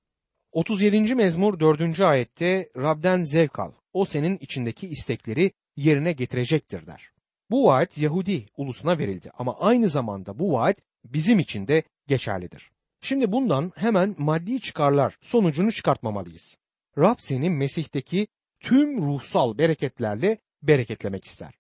37. 0.52 1.16
mezmur 1.16 1.60
4. 1.60 2.00
ayette 2.00 2.70
Rab'den 2.78 3.24
zevk 3.24 3.60
al. 3.60 3.72
O 3.94 4.06
senin 4.06 4.38
içindeki 4.38 4.88
istekleri 4.88 5.52
yerine 5.76 6.12
getirecektir 6.12 6.88
der. 6.88 7.10
Bu 7.50 7.66
vaat 7.66 7.98
Yahudi 7.98 8.46
ulusuna 8.58 8.98
verildi 8.98 9.32
ama 9.38 9.60
aynı 9.60 9.88
zamanda 9.88 10.40
bu 10.40 10.54
vaat 10.54 10.78
bizim 11.06 11.40
için 11.40 11.68
de 11.68 11.84
geçerlidir. 12.08 12.72
Şimdi 13.02 13.32
bundan 13.32 13.72
hemen 13.76 14.16
maddi 14.18 14.62
çıkarlar 14.62 15.18
sonucunu 15.22 15.72
çıkartmamalıyız. 15.72 16.58
Rab 16.98 17.16
seni 17.20 17.50
Mesih'teki 17.50 18.28
tüm 18.60 19.02
ruhsal 19.02 19.58
bereketlerle 19.58 20.38
bereketlemek 20.64 21.26
ister. 21.26 21.54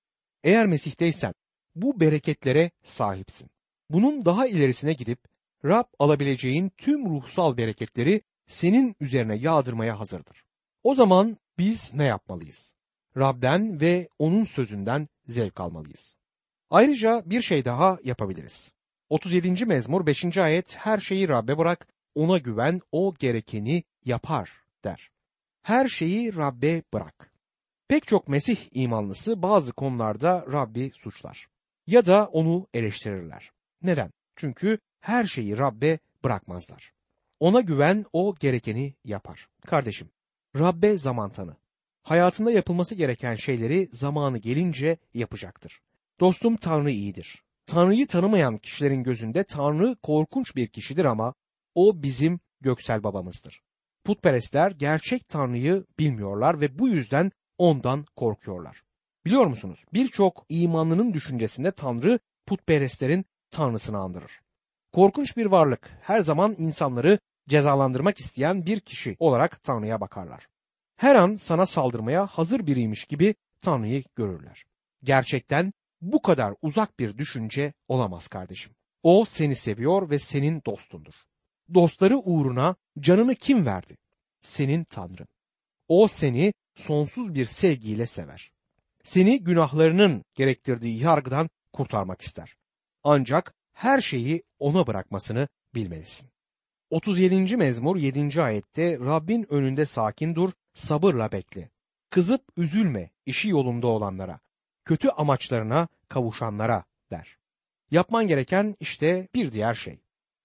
Eğer 0.43 0.65
Mesih'teysen 0.65 1.33
bu 1.75 1.99
bereketlere 1.99 2.71
sahipsin. 2.83 3.49
Bunun 3.89 4.25
daha 4.25 4.47
ilerisine 4.47 4.93
gidip 4.93 5.19
Rab 5.65 5.85
alabileceğin 5.99 6.71
tüm 6.77 7.09
ruhsal 7.09 7.57
bereketleri 7.57 8.21
senin 8.47 8.95
üzerine 8.99 9.35
yağdırmaya 9.35 9.99
hazırdır. 9.99 10.43
O 10.83 10.95
zaman 10.95 11.37
biz 11.57 11.93
ne 11.93 12.03
yapmalıyız? 12.03 12.73
Rab'den 13.17 13.81
ve 13.81 14.09
onun 14.19 14.43
sözünden 14.43 15.07
zevk 15.25 15.59
almalıyız. 15.59 16.15
Ayrıca 16.69 17.23
bir 17.25 17.41
şey 17.41 17.65
daha 17.65 17.97
yapabiliriz. 18.03 18.73
37. 19.09 19.65
mezmur 19.65 20.05
5. 20.05 20.37
ayet 20.37 20.75
her 20.75 20.99
şeyi 20.99 21.29
Rab'be 21.29 21.57
bırak, 21.57 21.87
ona 22.15 22.37
güven, 22.37 22.81
o 22.91 23.13
gerekeni 23.19 23.83
yapar 24.05 24.51
der. 24.83 25.09
Her 25.61 25.87
şeyi 25.87 26.35
Rab'be 26.35 26.83
bırak. 26.93 27.31
Pek 27.87 28.07
çok 28.07 28.27
Mesih 28.27 28.57
imanlısı 28.71 29.41
bazı 29.41 29.73
konularda 29.73 30.45
Rabbi 30.51 30.91
suçlar 30.95 31.47
ya 31.87 32.05
da 32.05 32.25
onu 32.25 32.67
eleştirirler. 32.73 33.51
Neden? 33.81 34.11
Çünkü 34.35 34.79
her 34.99 35.25
şeyi 35.25 35.57
Rab'be 35.57 35.99
bırakmazlar. 36.23 36.93
Ona 37.39 37.61
güven, 37.61 38.05
o 38.13 38.35
gerekeni 38.39 38.93
yapar. 39.05 39.47
Kardeşim, 39.65 40.09
Rab'be 40.55 40.97
zaman 40.97 41.29
tanı. 41.29 41.55
Hayatında 42.03 42.51
yapılması 42.51 42.95
gereken 42.95 43.35
şeyleri 43.35 43.89
zamanı 43.91 44.37
gelince 44.37 44.97
yapacaktır. 45.13 45.81
Dostum 46.19 46.55
Tanrı 46.55 46.91
iyidir. 46.91 47.43
Tanrı'yı 47.67 48.07
tanımayan 48.07 48.57
kişilerin 48.57 49.03
gözünde 49.03 49.43
Tanrı 49.43 49.95
korkunç 49.95 50.55
bir 50.55 50.67
kişidir 50.67 51.05
ama 51.05 51.33
o 51.75 52.03
bizim 52.03 52.39
göksel 52.61 53.03
babamızdır. 53.03 53.61
Putperestler 54.03 54.71
gerçek 54.71 55.29
Tanrı'yı 55.29 55.85
bilmiyorlar 55.99 56.61
ve 56.61 56.79
bu 56.79 56.87
yüzden 56.87 57.31
ondan 57.57 58.05
korkuyorlar. 58.15 58.83
Biliyor 59.25 59.45
musunuz? 59.45 59.85
Birçok 59.93 60.45
imanlının 60.49 61.13
düşüncesinde 61.13 61.71
Tanrı 61.71 62.19
putperestlerin 62.45 63.25
tanrısını 63.51 63.97
andırır. 63.97 64.39
Korkunç 64.93 65.37
bir 65.37 65.45
varlık 65.45 65.89
her 66.01 66.19
zaman 66.19 66.55
insanları 66.57 67.19
cezalandırmak 67.49 68.19
isteyen 68.19 68.65
bir 68.65 68.79
kişi 68.79 69.15
olarak 69.19 69.63
Tanrı'ya 69.63 70.01
bakarlar. 70.01 70.47
Her 70.95 71.15
an 71.15 71.35
sana 71.35 71.65
saldırmaya 71.65 72.27
hazır 72.27 72.67
biriymiş 72.67 73.05
gibi 73.05 73.35
Tanrı'yı 73.61 74.03
görürler. 74.15 74.65
Gerçekten 75.03 75.73
bu 76.01 76.21
kadar 76.21 76.53
uzak 76.61 76.99
bir 76.99 77.17
düşünce 77.17 77.73
olamaz 77.87 78.27
kardeşim. 78.27 78.73
O 79.03 79.25
seni 79.25 79.55
seviyor 79.55 80.09
ve 80.09 80.19
senin 80.19 80.61
dostundur. 80.65 81.13
Dostları 81.73 82.17
uğruna 82.17 82.75
canını 82.99 83.35
kim 83.35 83.65
verdi? 83.65 83.97
Senin 84.41 84.83
Tanrın. 84.83 85.27
O 85.87 86.07
seni 86.07 86.53
sonsuz 86.75 87.35
bir 87.35 87.45
sevgiyle 87.45 88.05
sever. 88.05 88.51
Seni 89.03 89.43
günahlarının 89.43 90.23
gerektirdiği 90.35 91.03
yargıdan 91.03 91.49
kurtarmak 91.73 92.21
ister. 92.21 92.55
Ancak 93.03 93.53
her 93.73 94.01
şeyi 94.01 94.43
ona 94.59 94.87
bırakmasını 94.87 95.47
bilmelisin. 95.75 96.29
37. 96.89 97.57
mezmur 97.57 97.97
7. 97.97 98.41
ayette 98.41 98.99
Rabbin 98.99 99.53
önünde 99.53 99.85
sakin 99.85 100.35
dur, 100.35 100.51
sabırla 100.73 101.31
bekle. 101.31 101.69
Kızıp 102.09 102.41
üzülme 102.57 103.09
işi 103.25 103.49
yolunda 103.49 103.87
olanlara, 103.87 104.39
kötü 104.87 105.09
amaçlarına 105.09 105.87
kavuşanlara 106.09 106.83
der. 107.11 107.37
Yapman 107.91 108.27
gereken 108.27 108.75
işte 108.79 109.27
bir 109.35 109.51
diğer 109.51 109.73
şey. 109.73 109.99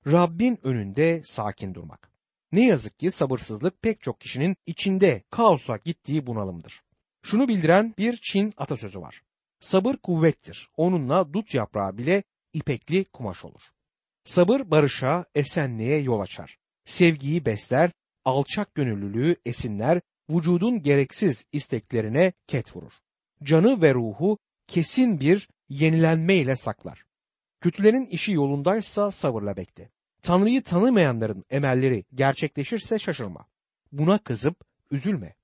Rabbin 0.06 0.58
önünde 0.62 1.22
sakin 1.24 1.74
durmak. 1.74 2.10
Ne 2.52 2.66
yazık 2.66 2.98
ki 2.98 3.10
sabırsızlık 3.10 3.82
pek 3.82 4.02
çok 4.02 4.20
kişinin 4.20 4.56
içinde 4.66 5.22
kaosa 5.30 5.76
gittiği 5.76 6.26
bunalımdır. 6.26 6.82
Şunu 7.22 7.48
bildiren 7.48 7.94
bir 7.98 8.16
Çin 8.16 8.54
atasözü 8.56 9.00
var. 9.00 9.22
Sabır 9.60 9.96
kuvvettir. 9.96 10.68
Onunla 10.76 11.32
dut 11.32 11.54
yaprağı 11.54 11.98
bile 11.98 12.22
ipekli 12.52 13.04
kumaş 13.04 13.44
olur. 13.44 13.62
Sabır 14.24 14.70
barışa, 14.70 15.24
esenliğe 15.34 15.98
yol 15.98 16.20
açar. 16.20 16.58
Sevgiyi 16.84 17.46
besler, 17.46 17.90
alçak 18.24 18.74
gönüllülüğü 18.74 19.36
esinler, 19.46 20.00
vücudun 20.30 20.82
gereksiz 20.82 21.46
isteklerine 21.52 22.32
ket 22.46 22.76
vurur. 22.76 23.01
Canı 23.42 23.82
ve 23.82 23.94
ruhu 23.94 24.38
kesin 24.66 25.20
bir 25.20 25.48
yenilenme 25.68 26.34
ile 26.34 26.56
saklar. 26.56 27.04
Kötülerin 27.60 28.06
işi 28.06 28.32
yolundaysa 28.32 29.10
sabırla 29.10 29.56
bekle. 29.56 29.90
Tanrı'yı 30.22 30.62
tanımayanların 30.62 31.44
emelleri 31.50 32.04
gerçekleşirse 32.14 32.98
şaşırma. 32.98 33.46
Buna 33.92 34.18
kızıp 34.18 34.56
üzülme. 34.90 35.34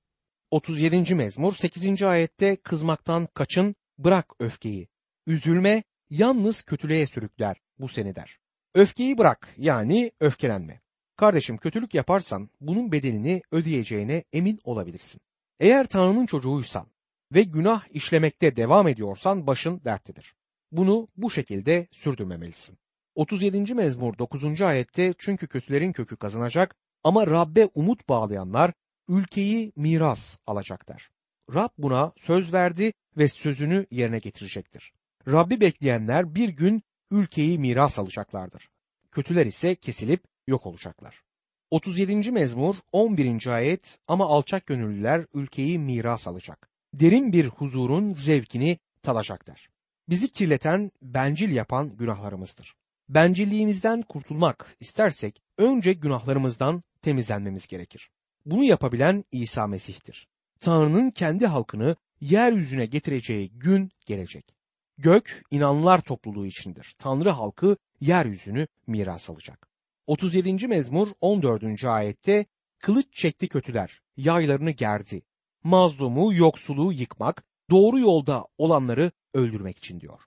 37. 0.50 1.14
mezmur 1.14 1.52
8. 1.52 2.02
ayette 2.02 2.56
kızmaktan 2.56 3.28
kaçın, 3.34 3.74
bırak 3.98 4.32
öfkeyi. 4.38 4.88
Üzülme, 5.26 5.82
yalnız 6.10 6.62
kötülüğe 6.62 7.06
sürükler 7.06 7.56
bu 7.78 7.88
seni 7.88 8.14
der. 8.14 8.38
Öfkeyi 8.74 9.18
bırak 9.18 9.54
yani 9.56 10.12
öfkelenme. 10.20 10.80
Kardeşim 11.16 11.56
kötülük 11.56 11.94
yaparsan 11.94 12.50
bunun 12.60 12.92
bedelini 12.92 13.42
ödeyeceğine 13.52 14.24
emin 14.32 14.60
olabilirsin. 14.64 15.20
Eğer 15.60 15.86
Tanrı'nın 15.86 16.26
çocuğuysan 16.26 16.86
ve 17.32 17.42
günah 17.42 17.84
işlemekte 17.90 18.56
devam 18.56 18.88
ediyorsan 18.88 19.46
başın 19.46 19.80
dertlidir. 19.84 20.34
Bunu 20.72 21.08
bu 21.16 21.30
şekilde 21.30 21.88
sürdürmemelisin. 21.92 22.78
37. 23.14 23.74
mezmur 23.74 24.18
9. 24.18 24.62
ayette 24.62 25.14
çünkü 25.18 25.46
kötülerin 25.46 25.92
kökü 25.92 26.16
kazanacak 26.16 26.76
ama 27.04 27.26
Rabbe 27.26 27.68
umut 27.74 28.08
bağlayanlar 28.08 28.72
ülkeyi 29.08 29.72
miras 29.76 30.38
alacaklar. 30.46 31.10
Rab 31.54 31.68
buna 31.78 32.12
söz 32.16 32.52
verdi 32.52 32.92
ve 33.16 33.28
sözünü 33.28 33.86
yerine 33.90 34.18
getirecektir. 34.18 34.92
Rabbi 35.28 35.60
bekleyenler 35.60 36.34
bir 36.34 36.48
gün 36.48 36.82
ülkeyi 37.10 37.58
miras 37.58 37.98
alacaklardır. 37.98 38.68
Kötüler 39.10 39.46
ise 39.46 39.74
kesilip 39.74 40.24
yok 40.46 40.66
olacaklar. 40.66 41.22
37. 41.70 42.32
mezmur 42.32 42.76
11. 42.92 43.46
ayet 43.46 43.98
ama 44.08 44.26
alçak 44.26 44.66
gönüllüler 44.66 45.26
ülkeyi 45.34 45.78
miras 45.78 46.28
alacak. 46.28 46.67
Derin 46.94 47.32
bir 47.32 47.46
huzurun 47.46 48.12
zevkini 48.12 48.78
tadacaklar. 49.02 49.68
bizi 50.08 50.28
kirleten, 50.28 50.90
bencil 51.02 51.50
yapan 51.50 51.96
günahlarımızdır. 51.96 52.74
Bencilliğimizden 53.08 54.02
kurtulmak 54.02 54.76
istersek 54.80 55.42
önce 55.58 55.92
günahlarımızdan 55.92 56.82
temizlenmemiz 57.02 57.66
gerekir. 57.66 58.10
Bunu 58.46 58.64
yapabilen 58.64 59.24
İsa 59.32 59.66
Mesih'tir. 59.66 60.28
Tanrı'nın 60.60 61.10
kendi 61.10 61.46
halkını 61.46 61.96
yeryüzüne 62.20 62.86
getireceği 62.86 63.50
gün 63.50 63.90
gelecek. 64.06 64.54
Gök 64.98 65.42
inanlar 65.50 66.00
topluluğu 66.00 66.46
içindir. 66.46 66.94
Tanrı 66.98 67.30
halkı 67.30 67.76
yeryüzünü 68.00 68.66
miras 68.86 69.30
alacak. 69.30 69.68
37. 70.06 70.66
mezmur 70.66 71.08
14. 71.20 71.84
ayette 71.84 72.46
kılıç 72.78 73.06
çekti 73.12 73.48
kötüler, 73.48 74.00
yaylarını 74.16 74.70
gerdi. 74.70 75.22
Mazlumu, 75.68 76.34
yoksulu 76.34 76.92
yıkmak, 76.92 77.44
doğru 77.70 77.98
yolda 77.98 78.46
olanları 78.58 79.12
öldürmek 79.34 79.78
için 79.78 80.00
diyor. 80.00 80.20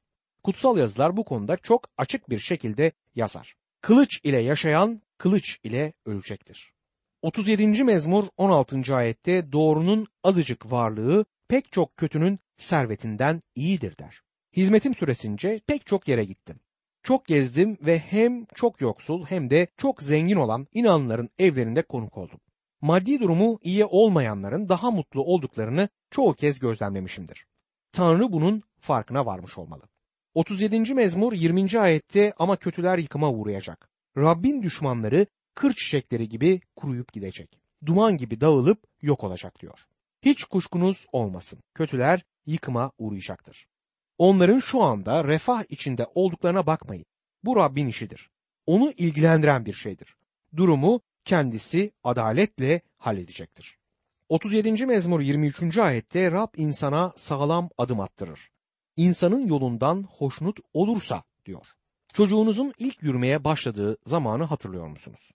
Kutsal 0.43 0.77
yazılar 0.77 1.17
bu 1.17 1.25
konuda 1.25 1.57
çok 1.57 1.87
açık 1.97 2.29
bir 2.29 2.39
şekilde 2.39 2.91
yazar. 3.15 3.55
Kılıç 3.81 4.19
ile 4.23 4.37
yaşayan 4.37 5.01
kılıç 5.17 5.59
ile 5.63 5.93
ölecektir. 6.05 6.73
37. 7.21 7.83
mezmur 7.83 8.23
16. 8.37 8.95
ayette 8.95 9.51
doğrunun 9.51 10.07
azıcık 10.23 10.71
varlığı 10.71 11.25
pek 11.47 11.71
çok 11.71 11.97
kötünün 11.97 12.39
servetinden 12.57 13.41
iyidir 13.55 13.97
der. 13.97 14.21
Hizmetim 14.55 14.95
süresince 14.95 15.61
pek 15.67 15.85
çok 15.85 16.07
yere 16.07 16.25
gittim. 16.25 16.59
Çok 17.03 17.25
gezdim 17.25 17.77
ve 17.81 17.99
hem 17.99 18.45
çok 18.45 18.81
yoksul 18.81 19.25
hem 19.25 19.49
de 19.49 19.67
çok 19.77 20.01
zengin 20.01 20.35
olan 20.35 20.67
inanların 20.73 21.29
evlerinde 21.39 21.81
konuk 21.81 22.17
oldum. 22.17 22.39
Maddi 22.81 23.19
durumu 23.19 23.59
iyi 23.63 23.85
olmayanların 23.85 24.69
daha 24.69 24.91
mutlu 24.91 25.23
olduklarını 25.23 25.89
çoğu 26.11 26.33
kez 26.33 26.59
gözlemlemişimdir. 26.59 27.45
Tanrı 27.91 28.31
bunun 28.31 28.63
farkına 28.79 29.25
varmış 29.25 29.57
olmalı. 29.57 29.83
37. 30.33 30.93
mezmur 30.93 31.33
20. 31.33 31.79
ayette 31.79 32.33
ama 32.37 32.55
kötüler 32.55 32.97
yıkıma 32.97 33.31
uğrayacak. 33.31 33.89
Rabbin 34.17 34.63
düşmanları 34.63 35.25
kır 35.53 35.73
çiçekleri 35.73 36.29
gibi 36.29 36.61
kuruyup 36.75 37.13
gidecek. 37.13 37.59
Duman 37.85 38.17
gibi 38.17 38.41
dağılıp 38.41 38.83
yok 39.01 39.23
olacak 39.23 39.61
diyor. 39.61 39.79
Hiç 40.21 40.43
kuşkunuz 40.43 41.05
olmasın. 41.11 41.59
Kötüler 41.73 42.23
yıkıma 42.45 42.91
uğrayacaktır. 42.97 43.67
Onların 44.17 44.59
şu 44.59 44.81
anda 44.81 45.23
refah 45.23 45.63
içinde 45.69 46.07
olduklarına 46.15 46.67
bakmayın. 46.67 47.05
Bu 47.43 47.55
Rabbin 47.55 47.87
işidir. 47.87 48.29
Onu 48.65 48.91
ilgilendiren 48.91 49.65
bir 49.65 49.73
şeydir. 49.73 50.15
Durumu 50.55 51.01
kendisi 51.25 51.91
adaletle 52.03 52.81
halledecektir. 52.97 53.77
37. 54.29 54.85
mezmur 54.85 55.19
23. 55.19 55.77
ayette 55.77 56.31
Rab 56.31 56.53
insana 56.57 57.13
sağlam 57.15 57.69
adım 57.77 57.99
attırır. 57.99 58.51
İnsanın 58.95 59.47
yolundan 59.47 60.03
hoşnut 60.03 60.59
olursa 60.73 61.23
diyor. 61.45 61.65
Çocuğunuzun 62.13 62.73
ilk 62.77 63.03
yürümeye 63.03 63.43
başladığı 63.43 63.97
zamanı 64.05 64.43
hatırlıyor 64.43 64.87
musunuz? 64.87 65.31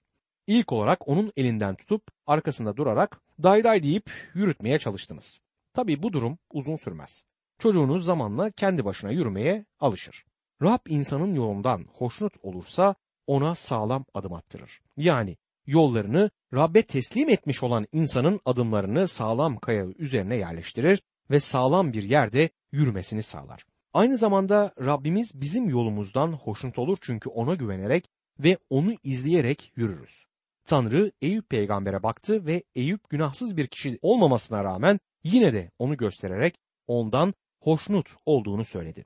İlk 0.46 0.72
olarak 0.72 1.08
onun 1.08 1.32
elinden 1.36 1.74
tutup 1.74 2.02
arkasında 2.26 2.76
durarak 2.76 3.20
day 3.42 3.64
day 3.64 3.82
deyip 3.82 4.10
yürütmeye 4.34 4.78
çalıştınız. 4.78 5.40
Tabi 5.72 6.02
bu 6.02 6.12
durum 6.12 6.38
uzun 6.50 6.76
sürmez. 6.76 7.24
Çocuğunuz 7.58 8.04
zamanla 8.04 8.50
kendi 8.50 8.84
başına 8.84 9.10
yürümeye 9.10 9.64
alışır. 9.80 10.24
Rab 10.62 10.86
insanın 10.88 11.34
yolundan 11.34 11.86
hoşnut 11.92 12.34
olursa 12.42 12.94
ona 13.26 13.54
sağlam 13.54 14.04
adım 14.14 14.32
attırır. 14.32 14.80
Yani 14.96 15.36
yollarını 15.66 16.30
Rab'be 16.54 16.82
teslim 16.82 17.28
etmiş 17.28 17.62
olan 17.62 17.86
insanın 17.92 18.40
adımlarını 18.44 19.08
sağlam 19.08 19.56
kaya 19.56 19.86
üzerine 19.86 20.36
yerleştirir 20.36 21.02
ve 21.30 21.40
sağlam 21.40 21.92
bir 21.92 22.02
yerde 22.02 22.50
yürümesini 22.72 23.22
sağlar. 23.22 23.64
Aynı 23.92 24.16
zamanda 24.16 24.72
Rabbimiz 24.80 25.40
bizim 25.40 25.68
yolumuzdan 25.68 26.32
hoşnut 26.32 26.78
olur 26.78 26.98
çünkü 27.00 27.28
ona 27.28 27.54
güvenerek 27.54 28.08
ve 28.38 28.58
onu 28.70 28.94
izleyerek 29.02 29.72
yürürüz. 29.76 30.26
Tanrı 30.64 31.12
Eyüp 31.22 31.50
peygambere 31.50 32.02
baktı 32.02 32.46
ve 32.46 32.62
Eyüp 32.74 33.10
günahsız 33.10 33.56
bir 33.56 33.66
kişi 33.66 33.98
olmamasına 34.02 34.64
rağmen 34.64 35.00
yine 35.24 35.54
de 35.54 35.70
onu 35.78 35.96
göstererek 35.96 36.58
ondan 36.86 37.34
hoşnut 37.60 38.16
olduğunu 38.26 38.64
söyledi. 38.64 39.04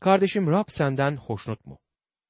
Kardeşim 0.00 0.46
Rab 0.46 0.64
senden 0.68 1.16
hoşnut 1.16 1.66
mu? 1.66 1.78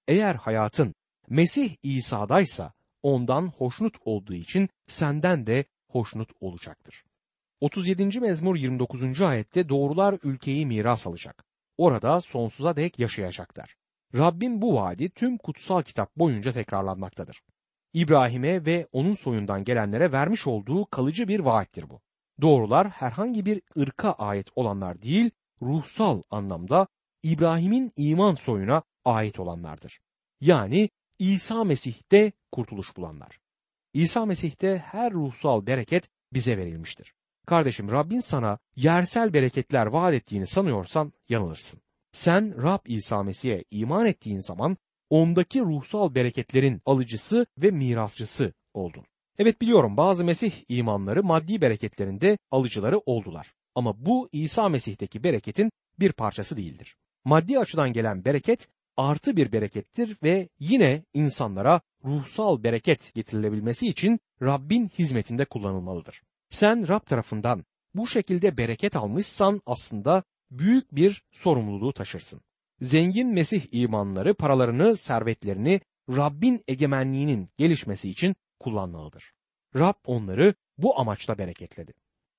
Eğer 0.09 0.35
hayatın 0.35 0.94
Mesih 1.29 1.76
İsa'daysa 1.83 2.72
ondan 3.02 3.46
hoşnut 3.46 3.96
olduğu 4.04 4.34
için 4.34 4.68
senden 4.87 5.46
de 5.46 5.64
hoşnut 5.88 6.30
olacaktır. 6.40 7.04
37. 7.61 8.20
mezmur 8.20 8.56
29. 8.56 9.20
ayette 9.20 9.68
doğrular 9.68 10.18
ülkeyi 10.22 10.66
miras 10.66 11.06
alacak. 11.06 11.44
Orada 11.78 12.20
sonsuza 12.20 12.76
dek 12.76 12.98
yaşayacaklar. 12.98 13.76
Rabbin 14.14 14.62
bu 14.62 14.74
vaadi 14.74 15.11
tüm 15.11 15.38
kutsal 15.38 15.82
kitap 15.82 16.16
boyunca 16.16 16.52
tekrarlanmaktadır. 16.52 17.42
İbrahim'e 17.92 18.66
ve 18.66 18.87
onun 18.92 19.14
soyundan 19.14 19.64
gelenlere 19.64 20.12
vermiş 20.12 20.46
olduğu 20.46 20.87
kalıcı 20.87 21.28
bir 21.28 21.40
vaattir 21.40 21.90
bu. 21.90 22.00
Doğrular 22.40 22.88
herhangi 22.88 23.46
bir 23.46 23.62
ırka 23.78 24.12
ait 24.12 24.48
olanlar 24.56 25.02
değil, 25.02 25.30
ruhsal 25.62 26.22
anlamda 26.30 26.87
İbrahim'in 27.22 27.92
iman 27.96 28.34
soyuna 28.34 28.82
ait 29.04 29.40
olanlardır. 29.40 30.00
Yani 30.40 30.90
İsa 31.18 31.64
Mesih'te 31.64 32.33
kurtuluş 32.52 32.96
bulanlar. 32.96 33.38
İsa 33.92 34.26
Mesih'te 34.26 34.78
her 34.78 35.12
ruhsal 35.12 35.66
bereket 35.66 36.09
bize 36.33 36.59
verilmiştir. 36.59 37.14
Kardeşim 37.46 37.90
Rabbin 37.90 38.20
sana 38.20 38.59
yersel 38.76 39.33
bereketler 39.33 39.87
vaat 39.87 40.14
ettiğini 40.14 40.46
sanıyorsan 40.46 41.12
yanılırsın. 41.28 41.81
Sen 42.12 42.62
Rab 42.62 42.87
İsa 42.87 43.22
Mesih'e 43.22 43.64
iman 43.70 44.07
ettiğin 44.07 44.40
zaman 44.40 44.76
ondaki 45.11 45.61
ruhsal 45.61 46.14
bereketlerin 46.14 46.83
alıcısı 46.87 47.46
ve 47.59 47.70
mirasçısı 47.70 48.52
oldun. 48.74 49.04
Evet 49.38 49.61
biliyorum 49.61 49.96
bazı 49.96 50.24
Mesih 50.24 50.52
imanları 50.68 51.24
maddi 51.24 51.61
bereketlerinde 51.61 52.38
alıcıları 52.50 52.98
oldular. 52.98 53.54
Ama 53.74 54.07
bu 54.07 54.28
İsa 54.33 54.68
Mesih'teki 54.68 55.24
bereketin 55.24 55.70
bir 56.00 56.12
parçası 56.12 56.57
değildir. 56.57 56.96
Maddi 57.24 57.59
açıdan 57.59 57.92
gelen 57.92 58.24
bereket 58.24 58.68
artı 58.98 59.37
bir 59.37 59.52
berekettir 59.52 60.16
ve 60.22 60.48
yine 60.58 61.04
insanlara 61.14 61.80
ruhsal 62.04 62.62
bereket 62.62 63.14
getirilebilmesi 63.14 63.87
için 63.87 64.20
Rabbin 64.42 64.88
hizmetinde 64.88 65.44
kullanılmalıdır. 65.44 66.22
Sen 66.50 66.88
Rab 66.88 67.06
tarafından 67.06 67.64
bu 67.94 68.06
şekilde 68.06 68.56
bereket 68.56 68.96
almışsan 68.96 69.62
aslında 69.66 70.22
büyük 70.50 70.94
bir 70.94 71.22
sorumluluğu 71.32 71.92
taşırsın. 71.92 72.40
Zengin 72.80 73.28
Mesih 73.28 73.62
imanları 73.72 74.34
paralarını, 74.34 74.96
servetlerini 74.96 75.80
Rabbin 76.08 76.62
egemenliğinin 76.68 77.48
gelişmesi 77.56 78.11
için 78.11 78.37
kullanmalıdır. 78.61 79.32
Rab 79.76 79.94
onları 80.06 80.54
bu 80.78 81.00
amaçla 81.00 81.38
bereketledi. 81.38 81.92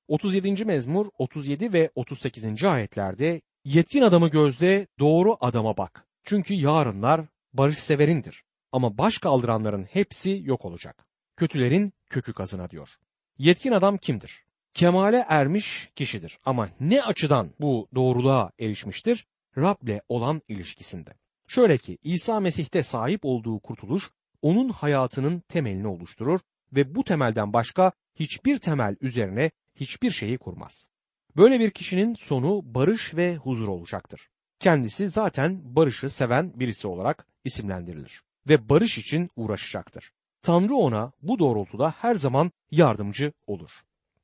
37. 0.08 0.66
mezmur 0.66 1.10
37 1.18 1.74
ve 1.74 1.92
38. 1.96 2.64
ayetlerde 2.64 3.42
yetkin 3.66 4.02
adamı 4.02 4.30
gözde 4.30 4.88
doğru 5.00 5.38
adama 5.40 5.78
bak. 5.78 6.09
Çünkü 6.30 6.54
yarınlar 6.54 7.26
barışseverindir. 7.54 8.44
Ama 8.72 8.98
baş 8.98 9.18
kaldıranların 9.18 9.84
hepsi 9.84 10.42
yok 10.44 10.66
olacak. 10.66 11.06
Kötülerin 11.38 11.94
kökü 12.10 12.34
kazına 12.34 12.70
diyor. 12.70 12.90
Yetkin 13.38 13.72
adam 13.72 13.98
kimdir? 13.98 14.44
Kemale 14.74 15.26
ermiş 15.30 15.90
kişidir. 15.96 16.40
Ama 16.46 16.70
ne 16.80 17.04
açıdan 17.04 17.54
bu 17.60 17.88
doğruluğa 17.96 18.52
erişmiştir? 18.60 19.28
Rab'le 19.58 20.00
olan 20.10 20.42
ilişkisinde. 20.48 21.10
Şöyle 21.48 21.78
ki 21.78 21.98
İsa 22.04 22.40
Mesih'te 22.40 22.84
sahip 22.84 23.20
olduğu 23.24 23.60
kurtuluş 23.60 24.12
onun 24.42 24.70
hayatının 24.70 25.40
temelini 25.40 25.88
oluşturur 25.88 26.40
ve 26.74 26.96
bu 26.96 27.04
temelden 27.04 27.54
başka 27.54 27.92
hiçbir 28.16 28.58
temel 28.58 28.96
üzerine 29.02 29.52
hiçbir 29.76 30.12
şeyi 30.12 30.38
kurmaz. 30.38 30.90
Böyle 31.38 31.60
bir 31.60 31.72
kişinin 31.72 32.16
sonu 32.16 32.62
barış 32.64 33.16
ve 33.16 33.36
huzur 33.36 33.68
olacaktır. 33.68 34.30
Kendisi 34.60 35.10
zaten 35.10 35.76
barışı 35.76 36.10
seven 36.10 36.60
birisi 36.60 36.88
olarak 36.88 37.26
isimlendirilir 37.44 38.22
ve 38.48 38.70
barış 38.70 38.98
için 38.98 39.30
uğraşacaktır. 39.36 40.12
Tanrı 40.42 40.76
ona 40.76 41.12
bu 41.22 41.40
doğrultuda 41.40 41.94
her 41.98 42.16
zaman 42.16 42.52
yardımcı 42.72 43.32
olur. 43.48 43.72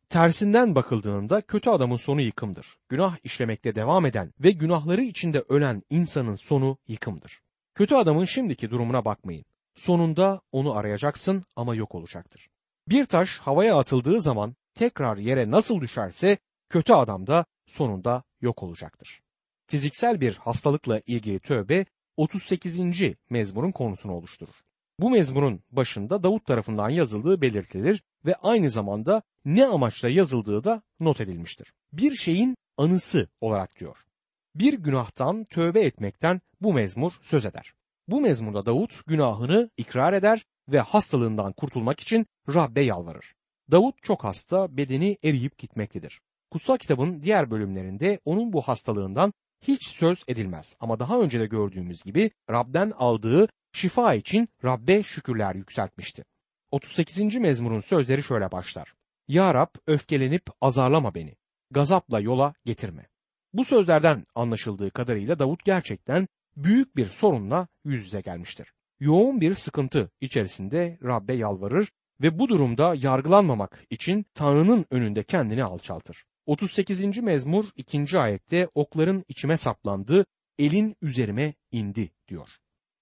Tersinden 0.10 0.76
bakıldığında 0.76 1.42
kötü 1.42 1.70
adamın 1.70 1.96
sonu 1.96 2.22
yıkımdır. 2.22 2.78
Günah 2.90 3.18
işlemekte 3.24 3.76
devam 3.76 4.06
eden 4.06 4.34
ve 4.40 4.52
günahları 4.52 5.02
içinde 5.02 5.44
ölen 5.50 5.84
insanın 5.90 6.36
sonu 6.36 6.78
yıkımdır. 6.88 7.42
Kötü 7.76 7.96
adamın 7.96 8.26
şimdiki 8.26 8.70
durumuna 8.70 9.06
bakmayın. 9.06 9.46
Sonunda 9.76 10.42
onu 10.52 10.76
arayacaksın 10.76 11.44
ama 11.56 11.76
yok 11.76 11.96
olacaktır. 11.96 12.50
Bir 12.90 13.06
taş 13.06 13.40
havaya 13.40 13.78
atıldığı 13.78 14.22
zaman 14.22 14.56
tekrar 14.74 15.18
yere 15.18 15.52
nasıl 15.52 15.82
düşerse 15.82 16.38
kötü 16.70 16.94
adam 16.94 17.28
da 17.28 17.46
sonunda 17.68 18.24
yok 18.42 18.64
olacaktır. 18.64 19.25
Fiziksel 19.68 20.22
bir 20.22 20.36
hastalıkla 20.36 21.02
ilgili 21.06 21.40
tövbe 21.40 21.86
38. 22.18 22.80
mezmurun 23.30 23.72
konusunu 23.72 24.14
oluşturur. 24.14 24.56
Bu 25.00 25.10
mezmurun 25.10 25.64
başında 25.72 26.24
Davut 26.24 26.46
tarafından 26.46 26.90
yazıldığı 26.90 27.42
belirtilir 27.42 28.04
ve 28.26 28.36
aynı 28.36 28.70
zamanda 28.70 29.22
ne 29.46 29.66
amaçla 29.66 30.10
yazıldığı 30.10 30.64
da 30.64 30.82
not 31.00 31.22
edilmiştir. 31.22 31.74
Bir 31.94 32.16
şeyin 32.16 32.56
anısı 32.78 33.28
olarak 33.42 33.80
diyor. 33.80 33.98
Bir 34.56 34.74
günahtan 34.74 35.44
tövbe 35.44 35.82
etmekten 35.82 36.42
bu 36.62 36.74
mezmur 36.74 37.12
söz 37.22 37.46
eder. 37.46 37.74
Bu 38.08 38.22
mezmurda 38.22 38.66
Davut 38.66 39.06
günahını 39.08 39.70
ikrar 39.78 40.14
eder 40.14 40.46
ve 40.70 40.80
hastalığından 40.80 41.54
kurtulmak 41.54 42.00
için 42.00 42.26
Rabbe 42.54 42.82
yalvarır. 42.82 43.34
Davut 43.72 44.04
çok 44.04 44.24
hasta, 44.24 44.78
bedeni 44.78 45.18
eriyip 45.24 45.58
gitmektedir. 45.58 46.22
Kutsal 46.52 46.78
kitabın 46.78 47.24
diğer 47.24 47.52
bölümlerinde 47.52 48.20
onun 48.26 48.54
bu 48.54 48.62
hastalığından 48.62 49.34
hiç 49.62 49.88
söz 49.88 50.24
edilmez 50.28 50.78
ama 50.80 51.00
daha 51.00 51.22
önce 51.22 51.40
de 51.40 51.46
gördüğümüz 51.46 52.04
gibi 52.04 52.32
Rab'den 52.50 52.92
aldığı 52.98 53.48
şifa 53.74 54.14
için 54.14 54.50
Rabbe 54.64 55.04
şükürler 55.04 55.56
yükseltmişti. 55.56 56.26
38. 56.72 57.36
mezmurun 57.36 57.82
sözleri 57.82 58.24
şöyle 58.24 58.52
başlar. 58.52 58.94
Ya 59.28 59.54
Rab 59.54 59.76
öfkelenip 59.88 60.44
azarlama 60.62 61.16
beni, 61.16 61.36
gazapla 61.72 62.20
yola 62.20 62.54
getirme. 62.66 63.08
Bu 63.54 63.66
sözlerden 63.66 64.26
anlaşıldığı 64.36 64.92
kadarıyla 64.92 65.40
Davut 65.40 65.66
gerçekten 65.66 66.28
büyük 66.58 66.96
bir 66.96 67.06
sorunla 67.06 67.68
yüz 67.86 68.06
yüze 68.06 68.22
gelmiştir. 68.22 68.74
Yoğun 69.00 69.42
bir 69.42 69.56
sıkıntı 69.56 70.12
içerisinde 70.22 70.98
Rabbe 71.04 71.34
yalvarır 71.34 71.92
ve 72.22 72.40
bu 72.40 72.50
durumda 72.50 72.96
yargılanmamak 72.96 73.84
için 73.90 74.26
Tanrı'nın 74.34 74.86
önünde 74.92 75.24
kendini 75.24 75.64
alçaltır. 75.64 76.26
38. 76.46 77.18
mezmur 77.18 77.66
2. 77.76 78.20
ayette 78.20 78.70
okların 78.76 79.26
içime 79.28 79.58
saplandı, 79.58 80.26
elin 80.60 80.96
üzerime 81.02 81.54
indi 81.72 82.12
diyor. 82.28 82.48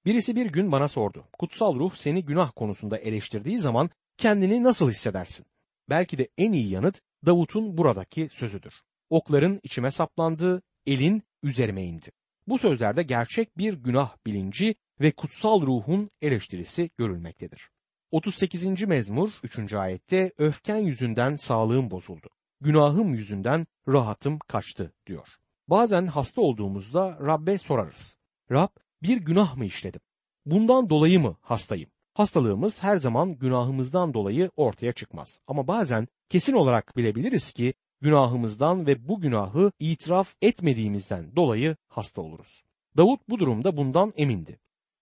Birisi 0.05 0.35
bir 0.35 0.45
gün 0.45 0.71
bana 0.71 0.87
sordu. 0.87 1.25
Kutsal 1.39 1.79
ruh 1.79 1.95
seni 1.95 2.25
günah 2.25 2.51
konusunda 2.55 2.97
eleştirdiği 2.97 3.59
zaman 3.59 3.89
kendini 4.17 4.63
nasıl 4.63 4.89
hissedersin? 4.89 5.45
Belki 5.89 6.17
de 6.17 6.29
en 6.37 6.53
iyi 6.53 6.69
yanıt 6.69 7.01
Davut'un 7.25 7.77
buradaki 7.77 8.29
sözüdür. 8.31 8.73
Okların 9.09 9.59
içime 9.63 9.91
saplandı, 9.91 10.61
elin 10.85 11.23
üzerime 11.43 11.83
indi. 11.83 12.11
Bu 12.47 12.57
sözlerde 12.57 13.03
gerçek 13.03 13.57
bir 13.57 13.73
günah 13.73 14.15
bilinci 14.25 14.75
ve 15.01 15.11
kutsal 15.11 15.61
ruhun 15.61 16.09
eleştirisi 16.21 16.89
görülmektedir. 16.97 17.69
38. 18.11 18.81
mezmur 18.81 19.31
3. 19.43 19.73
ayette 19.73 20.31
öfken 20.37 20.77
yüzünden 20.77 21.35
sağlığım 21.35 21.91
bozuldu. 21.91 22.29
Günahım 22.63 23.13
yüzünden 23.13 23.67
rahatım 23.87 24.39
kaçtı 24.39 24.93
diyor. 25.07 25.27
Bazen 25.67 26.07
hasta 26.07 26.41
olduğumuzda 26.41 27.17
Rabbe 27.21 27.57
sorarız. 27.57 28.17
Rab 28.51 28.67
bir 29.01 29.17
günah 29.17 29.57
mı 29.57 29.65
işledim? 29.65 30.01
Bundan 30.45 30.89
dolayı 30.89 31.19
mı 31.19 31.35
hastayım? 31.41 31.89
Hastalığımız 32.13 32.83
her 32.83 32.97
zaman 32.97 33.33
günahımızdan 33.33 34.13
dolayı 34.13 34.51
ortaya 34.55 34.93
çıkmaz. 34.93 35.41
Ama 35.47 35.67
bazen 35.67 36.07
kesin 36.29 36.53
olarak 36.53 36.97
bilebiliriz 36.97 37.51
ki 37.51 37.73
günahımızdan 38.01 38.87
ve 38.87 39.07
bu 39.07 39.21
günahı 39.21 39.71
itiraf 39.79 40.33
etmediğimizden 40.41 41.35
dolayı 41.35 41.75
hasta 41.87 42.21
oluruz. 42.21 42.63
Davut 42.97 43.29
bu 43.29 43.39
durumda 43.39 43.77
bundan 43.77 44.13
emindi. 44.17 44.59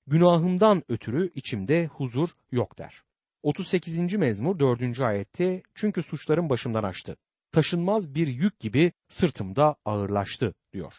Günahımdan 0.08 0.84
ötürü 0.90 1.32
içimde 1.36 1.88
huzur 1.88 2.30
yok 2.52 2.78
der. 2.78 3.04
38. 3.44 4.14
mezmur 4.14 4.60
4. 4.60 5.00
ayette 5.00 5.64
çünkü 5.76 6.04
suçlarım 6.04 6.50
başımdan 6.50 6.84
açtı. 6.84 7.18
Taşınmaz 7.52 8.16
bir 8.16 8.28
yük 8.28 8.60
gibi 8.60 8.92
sırtımda 9.10 9.76
ağırlaştı 9.86 10.54
diyor. 10.74 10.94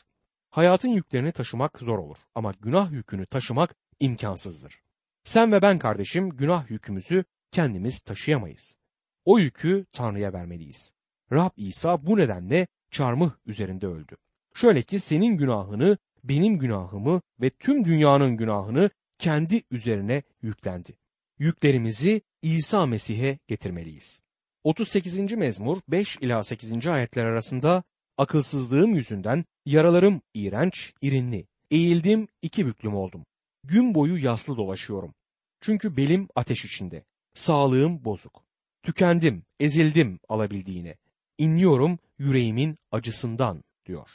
Hayatın 0.51 0.89
yüklerini 0.89 1.33
taşımak 1.33 1.79
zor 1.79 1.99
olur 1.99 2.17
ama 2.35 2.55
günah 2.61 2.93
yükünü 2.93 3.27
taşımak 3.27 3.75
imkansızdır. 4.01 4.83
Sen 5.25 5.53
ve 5.53 5.63
ben 5.63 5.79
kardeşim 5.79 6.31
günah 6.31 6.71
yükümüzü 6.71 7.25
kendimiz 7.51 8.01
taşıyamayız. 8.01 8.77
O 9.25 9.39
yükü 9.39 9.87
Tanrı'ya 9.93 10.33
vermeliyiz. 10.33 10.93
Rab 11.33 11.51
İsa 11.57 12.07
bu 12.07 12.17
nedenle 12.17 12.67
çarmıh 12.91 13.31
üzerinde 13.47 13.87
öldü. 13.87 14.17
Şöyle 14.55 14.83
ki 14.83 15.01
senin 15.01 15.37
günahını, 15.37 15.99
benim 16.25 16.59
günahımı 16.59 17.21
ve 17.41 17.51
tüm 17.51 17.85
dünyanın 17.85 18.37
günahını 18.37 18.91
kendi 19.19 19.63
üzerine 19.71 20.23
yüklendi. 20.43 20.97
Yüklerimizi 21.39 22.23
İsa 22.43 22.87
Mesih'e 22.87 23.39
getirmeliyiz. 23.49 24.22
38. 24.65 25.33
mezmur 25.33 25.81
5 25.89 26.17
ila 26.21 26.43
8. 26.43 26.87
ayetler 26.87 27.25
arasında 27.25 27.83
akılsızlığım 28.19 28.95
yüzünden 28.95 29.45
yaralarım 29.67 30.23
iğrenç, 30.35 30.93
irinli. 31.01 31.47
Eğildim, 31.71 32.29
iki 32.43 32.67
büklüm 32.67 32.95
oldum. 32.95 33.27
Gün 33.65 33.95
boyu 33.95 34.25
yaslı 34.25 34.57
dolaşıyorum. 34.57 35.15
Çünkü 35.61 35.97
belim 35.97 36.29
ateş 36.35 36.65
içinde. 36.65 37.05
Sağlığım 37.35 38.05
bozuk. 38.05 38.45
Tükendim, 38.83 39.45
ezildim 39.61 40.19
alabildiğine. 40.29 40.97
İnliyorum 41.39 41.99
yüreğimin 42.19 42.79
acısından 42.93 43.65
diyor. 43.87 44.09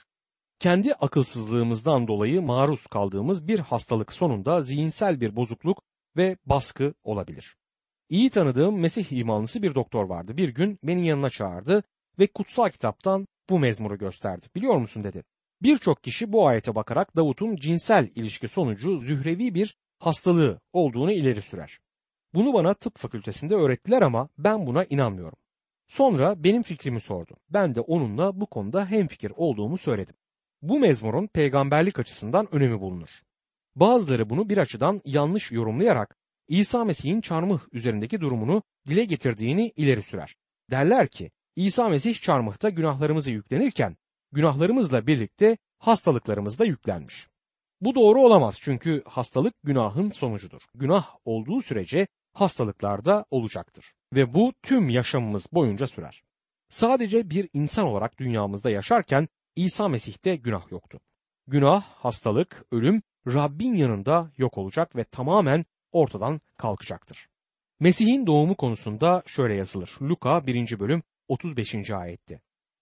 Kendi 0.60 0.94
akılsızlığımızdan 0.94 2.08
dolayı 2.08 2.42
maruz 2.42 2.88
kaldığımız 2.88 3.48
bir 3.48 3.60
hastalık 3.60 4.14
sonunda 4.14 4.62
zihinsel 4.62 5.22
bir 5.22 5.36
bozukluk 5.36 5.84
ve 6.18 6.38
baskı 6.46 6.94
olabilir. 7.04 7.56
İyi 8.10 8.30
tanıdığım 8.30 8.80
Mesih 8.80 9.12
imanlısı 9.12 9.62
bir 9.62 9.76
doktor 9.76 10.06
vardı. 10.10 10.38
Bir 10.38 10.50
gün 10.50 10.80
beni 10.84 11.08
yanına 11.08 11.30
çağırdı 11.30 11.84
ve 12.20 12.28
kutsal 12.28 12.70
kitaptan 12.70 13.28
bu 13.50 13.60
mezmuru 13.60 13.98
gösterdi. 13.98 14.46
Biliyor 14.56 14.76
musun 14.76 15.04
dedi. 15.04 15.24
Birçok 15.62 16.04
kişi 16.04 16.34
bu 16.34 16.48
ayete 16.48 16.76
bakarak 16.76 17.16
Davut'un 17.16 17.56
cinsel 17.56 18.10
ilişki 18.16 18.48
sonucu 18.48 18.98
zührevi 18.98 19.54
bir 19.54 19.78
hastalığı 20.00 20.60
olduğunu 20.74 21.12
ileri 21.12 21.42
sürer. 21.42 21.80
Bunu 22.34 22.54
bana 22.54 22.74
tıp 22.74 22.98
fakültesinde 22.98 23.56
öğrettiler 23.56 24.02
ama 24.02 24.30
ben 24.38 24.68
buna 24.68 24.84
inanmıyorum. 24.84 25.38
Sonra 25.88 26.44
benim 26.44 26.64
fikrimi 26.64 27.02
sordu. 27.02 27.38
Ben 27.50 27.76
de 27.76 27.82
onunla 27.82 28.42
bu 28.42 28.46
konuda 28.46 28.86
hemfikir 28.86 29.34
olduğumu 29.36 29.78
söyledim. 29.78 30.16
Bu 30.62 30.80
mezmurun 30.80 31.28
peygamberlik 31.28 32.00
açısından 32.00 32.56
önemi 32.56 32.80
bulunur. 32.80 33.10
Bazıları 33.76 34.30
bunu 34.30 34.50
bir 34.50 34.58
açıdan 34.58 35.02
yanlış 35.06 35.52
yorumlayarak 35.52 36.18
İsa 36.48 36.86
Mesih'in 36.86 37.22
çarmıh 37.22 37.60
üzerindeki 37.72 38.22
durumunu 38.22 38.64
dile 38.88 39.06
getirdiğini 39.06 39.74
ileri 39.76 40.04
sürer. 40.04 40.36
Derler 40.72 41.08
ki 41.08 41.32
İsa 41.56 41.90
Mesih 41.90 42.22
çarmıhta 42.22 42.70
günahlarımızı 42.70 43.32
yüklenirken 43.32 43.98
günahlarımızla 44.32 45.08
birlikte 45.08 45.58
hastalıklarımız 45.80 46.60
da 46.60 46.66
yüklenmiş. 46.66 47.28
Bu 47.82 47.96
doğru 47.96 48.22
olamaz 48.22 48.58
çünkü 48.62 49.04
hastalık 49.06 49.54
günahın 49.64 50.10
sonucudur. 50.10 50.62
Günah 50.76 51.16
olduğu 51.26 51.62
sürece 51.62 52.08
hastalıklar 52.34 53.06
da 53.06 53.26
olacaktır 53.32 53.94
ve 54.14 54.34
bu 54.34 54.54
tüm 54.64 54.90
yaşamımız 54.90 55.48
boyunca 55.54 55.88
sürer. 55.88 56.24
Sadece 56.70 57.30
bir 57.30 57.50
insan 57.54 57.86
olarak 57.86 58.20
dünyamızda 58.20 58.70
yaşarken 58.70 59.28
İsa 59.56 59.88
Mesih'te 59.88 60.36
günah 60.36 60.72
yoktu. 60.72 61.00
Günah, 61.48 61.84
hastalık, 61.84 62.66
ölüm 62.72 63.02
Rabbin 63.28 63.76
yanında 63.76 64.32
yok 64.38 64.58
olacak 64.58 64.96
ve 64.96 65.04
tamamen 65.04 65.66
ortadan 65.92 66.42
kalkacaktır. 66.58 67.30
Mesih'in 67.80 68.28
doğumu 68.28 68.56
konusunda 68.56 69.24
şöyle 69.26 69.56
yazılır. 69.56 69.98
Luka 70.02 70.48
1. 70.48 70.80
bölüm 70.80 71.04
35. 71.28 71.92
ayette. 71.92 72.42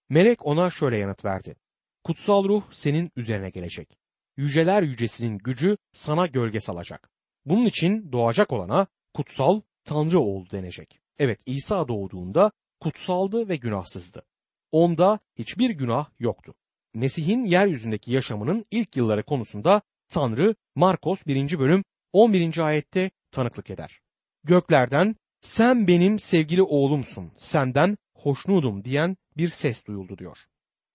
Melek 0.09 0.45
ona 0.45 0.69
şöyle 0.69 0.97
yanıt 0.97 1.25
verdi. 1.25 1.55
Kutsal 2.03 2.43
ruh 2.43 2.63
senin 2.71 3.11
üzerine 3.15 3.49
gelecek. 3.49 3.97
Yüceler 4.37 4.83
yücesinin 4.83 5.37
gücü 5.37 5.77
sana 5.93 6.27
gölge 6.27 6.59
salacak. 6.59 7.09
Bunun 7.45 7.65
için 7.65 8.11
doğacak 8.11 8.53
olana 8.53 8.87
kutsal 9.13 9.61
Tanrı 9.85 10.19
oğlu 10.19 10.49
denecek. 10.51 10.99
Evet 11.19 11.41
İsa 11.45 11.87
doğduğunda 11.87 12.51
kutsaldı 12.79 13.49
ve 13.49 13.55
günahsızdı. 13.55 14.25
Onda 14.71 15.19
hiçbir 15.35 15.69
günah 15.69 16.09
yoktu. 16.19 16.53
Mesih'in 16.93 17.43
yeryüzündeki 17.43 18.11
yaşamının 18.11 18.65
ilk 18.71 18.97
yılları 18.97 19.23
konusunda 19.23 19.81
Tanrı 20.09 20.55
Markos 20.75 21.25
1. 21.27 21.59
bölüm 21.59 21.83
11. 22.15 22.57
ayette 22.57 23.11
tanıklık 23.31 23.69
eder. 23.69 23.99
Göklerden 24.43 25.15
sen 25.41 25.87
benim 25.87 26.19
sevgili 26.19 26.61
oğlumsun, 26.61 27.31
senden 27.37 27.97
hoşnudum 28.13 28.83
diyen 28.83 29.17
bir 29.37 29.49
ses 29.49 29.85
duyuldu 29.85 30.17
diyor. 30.17 30.37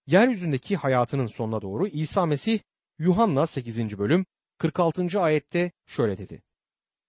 Yeryüzündeki 0.07 0.75
hayatının 0.75 1.27
sonuna 1.27 1.61
doğru 1.61 1.87
İsa 1.87 2.25
Mesih 2.25 2.59
Yuhanna 2.99 3.47
8. 3.47 3.97
bölüm 3.97 4.25
46. 4.57 5.21
ayette 5.21 5.71
şöyle 5.87 6.17
dedi. 6.17 6.41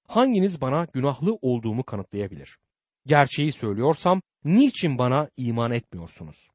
Hanginiz 0.09 0.61
bana 0.61 0.87
günahlı 0.93 1.39
olduğumu 1.43 1.83
kanıtlayabilir? 1.85 2.59
Gerçeği 3.07 3.53
söylüyorsam 3.53 4.23
niçin 4.45 4.99
bana 4.99 5.31
iman 5.37 5.71
etmiyorsunuz? 5.71 6.49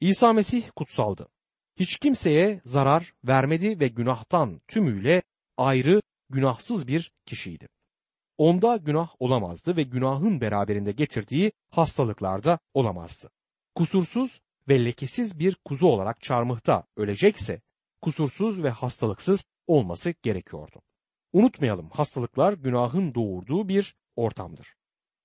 İsa 0.00 0.32
Mesih 0.32 0.64
kutsaldı. 0.76 1.28
Hiç 1.76 1.98
kimseye 1.98 2.60
zarar 2.64 3.12
vermedi 3.24 3.80
ve 3.80 3.88
günahtan 3.88 4.60
tümüyle 4.68 5.22
ayrı, 5.56 6.02
günahsız 6.30 6.88
bir 6.88 7.12
kişiydi. 7.26 7.68
Onda 8.38 8.76
günah 8.76 9.08
olamazdı 9.18 9.76
ve 9.76 9.82
günahın 9.82 10.40
beraberinde 10.40 10.92
getirdiği 10.92 11.52
hastalıklarda 11.70 12.58
olamazdı. 12.74 13.30
Kusursuz 13.74 14.40
ve 14.68 14.84
lekesiz 14.84 15.38
bir 15.38 15.56
kuzu 15.64 15.86
olarak 15.86 16.22
çarmıhta 16.22 16.84
ölecekse 16.96 17.60
kusursuz 18.02 18.62
ve 18.62 18.70
hastalıksız 18.70 19.44
olması 19.66 20.14
gerekiyordu. 20.22 20.82
Unutmayalım 21.32 21.90
hastalıklar 21.90 22.52
günahın 22.52 23.14
doğurduğu 23.14 23.68
bir 23.68 23.94
ortamdır. 24.16 24.74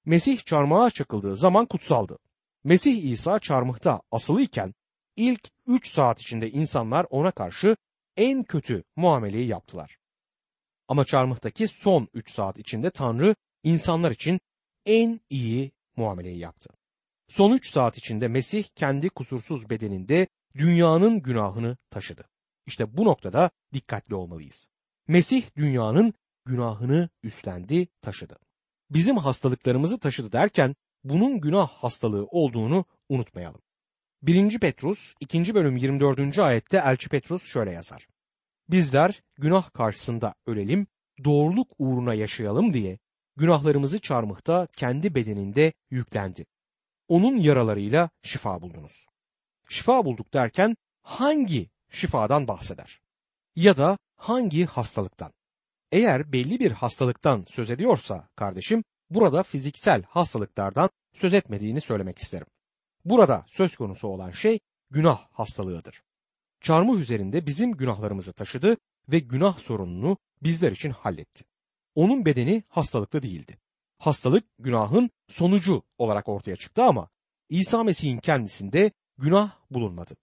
Mesih 0.05 0.39
çarmıha 0.39 0.91
çakıldığı 0.91 1.35
zaman 1.35 1.65
kutsaldı. 1.65 2.17
Mesih 2.63 3.03
İsa 3.03 3.39
çarmıhta 3.39 4.01
asılıyken 4.11 4.73
ilk 5.15 5.49
3 5.67 5.91
saat 5.91 6.21
içinde 6.21 6.51
insanlar 6.51 7.05
ona 7.09 7.31
karşı 7.31 7.75
en 8.17 8.43
kötü 8.43 8.83
muameleyi 8.95 9.47
yaptılar. 9.47 9.97
Ama 10.91 11.05
çarmıhtaki 11.05 11.67
son 11.67 12.07
3 12.13 12.31
saat 12.31 12.57
içinde 12.57 12.89
Tanrı 12.89 13.35
insanlar 13.63 14.11
için 14.11 14.39
en 14.85 15.19
iyi 15.29 15.71
muameleyi 15.95 16.37
yaptı. 16.37 16.69
Son 17.27 17.51
3 17.51 17.71
saat 17.71 17.97
içinde 17.97 18.27
Mesih 18.27 18.63
kendi 18.75 19.09
kusursuz 19.09 19.69
bedeninde 19.69 20.27
dünyanın 20.55 21.21
günahını 21.21 21.77
taşıdı. 21.89 22.29
İşte 22.65 22.97
bu 22.97 23.05
noktada 23.05 23.51
dikkatli 23.73 24.15
olmalıyız. 24.15 24.69
Mesih 25.07 25.43
dünyanın 25.55 26.13
günahını 26.45 27.09
üstlendi, 27.23 27.87
taşıdı. 28.01 28.37
Bizim 28.89 29.17
hastalıklarımızı 29.17 29.99
taşıdı 29.99 30.31
derken 30.31 30.75
bunun 31.03 31.41
günah 31.41 31.69
hastalığı 31.69 32.25
olduğunu 32.25 32.85
unutmayalım. 33.09 33.61
1. 34.21 34.59
Petrus 34.59 35.13
2. 35.19 35.55
bölüm 35.55 35.77
24. 35.77 36.39
ayette 36.39 36.77
Elçi 36.77 37.09
Petrus 37.09 37.43
şöyle 37.43 37.71
yazar. 37.71 38.07
Bizler 38.71 39.21
günah 39.37 39.73
karşısında 39.73 40.33
ölelim, 40.45 40.87
doğruluk 41.23 41.71
uğruna 41.79 42.13
yaşayalım 42.13 42.73
diye 42.73 42.99
günahlarımızı 43.35 43.99
çarmıhta 43.99 44.67
kendi 44.77 45.15
bedeninde 45.15 45.73
yüklendi. 45.89 46.45
Onun 47.07 47.37
yaralarıyla 47.37 48.09
şifa 48.23 48.61
buldunuz. 48.61 49.05
Şifa 49.69 50.05
bulduk 50.05 50.33
derken 50.33 50.77
hangi 51.01 51.69
şifadan 51.89 52.47
bahseder? 52.47 52.99
Ya 53.55 53.77
da 53.77 53.97
hangi 54.15 54.65
hastalıktan? 54.65 55.33
Eğer 55.91 56.31
belli 56.31 56.59
bir 56.59 56.71
hastalıktan 56.71 57.45
söz 57.49 57.69
ediyorsa 57.69 58.29
kardeşim, 58.35 58.83
burada 59.09 59.43
fiziksel 59.43 60.03
hastalıklardan 60.03 60.89
söz 61.13 61.33
etmediğini 61.33 61.81
söylemek 61.81 62.17
isterim. 62.17 62.47
Burada 63.05 63.45
söz 63.47 63.75
konusu 63.75 64.07
olan 64.07 64.31
şey 64.31 64.59
günah 64.89 65.27
hastalığıdır. 65.31 66.01
Çarmıh 66.61 66.99
üzerinde 66.99 67.45
bizim 67.45 67.71
günahlarımızı 67.71 68.33
taşıdı 68.33 68.77
ve 69.09 69.19
günah 69.19 69.59
sorununu 69.59 70.17
bizler 70.43 70.71
için 70.71 70.89
halletti. 70.89 71.43
Onun 71.95 72.25
bedeni 72.25 72.63
hastalıklı 72.69 73.23
değildi. 73.23 73.57
Hastalık 73.97 74.45
günahın 74.59 75.09
sonucu 75.27 75.83
olarak 75.97 76.29
ortaya 76.29 76.55
çıktı 76.55 76.83
ama 76.83 77.09
İsa 77.49 77.83
Mesih'in 77.83 78.17
kendisinde 78.17 78.91
günah 79.17 79.51
bulunmadı. 79.71 80.15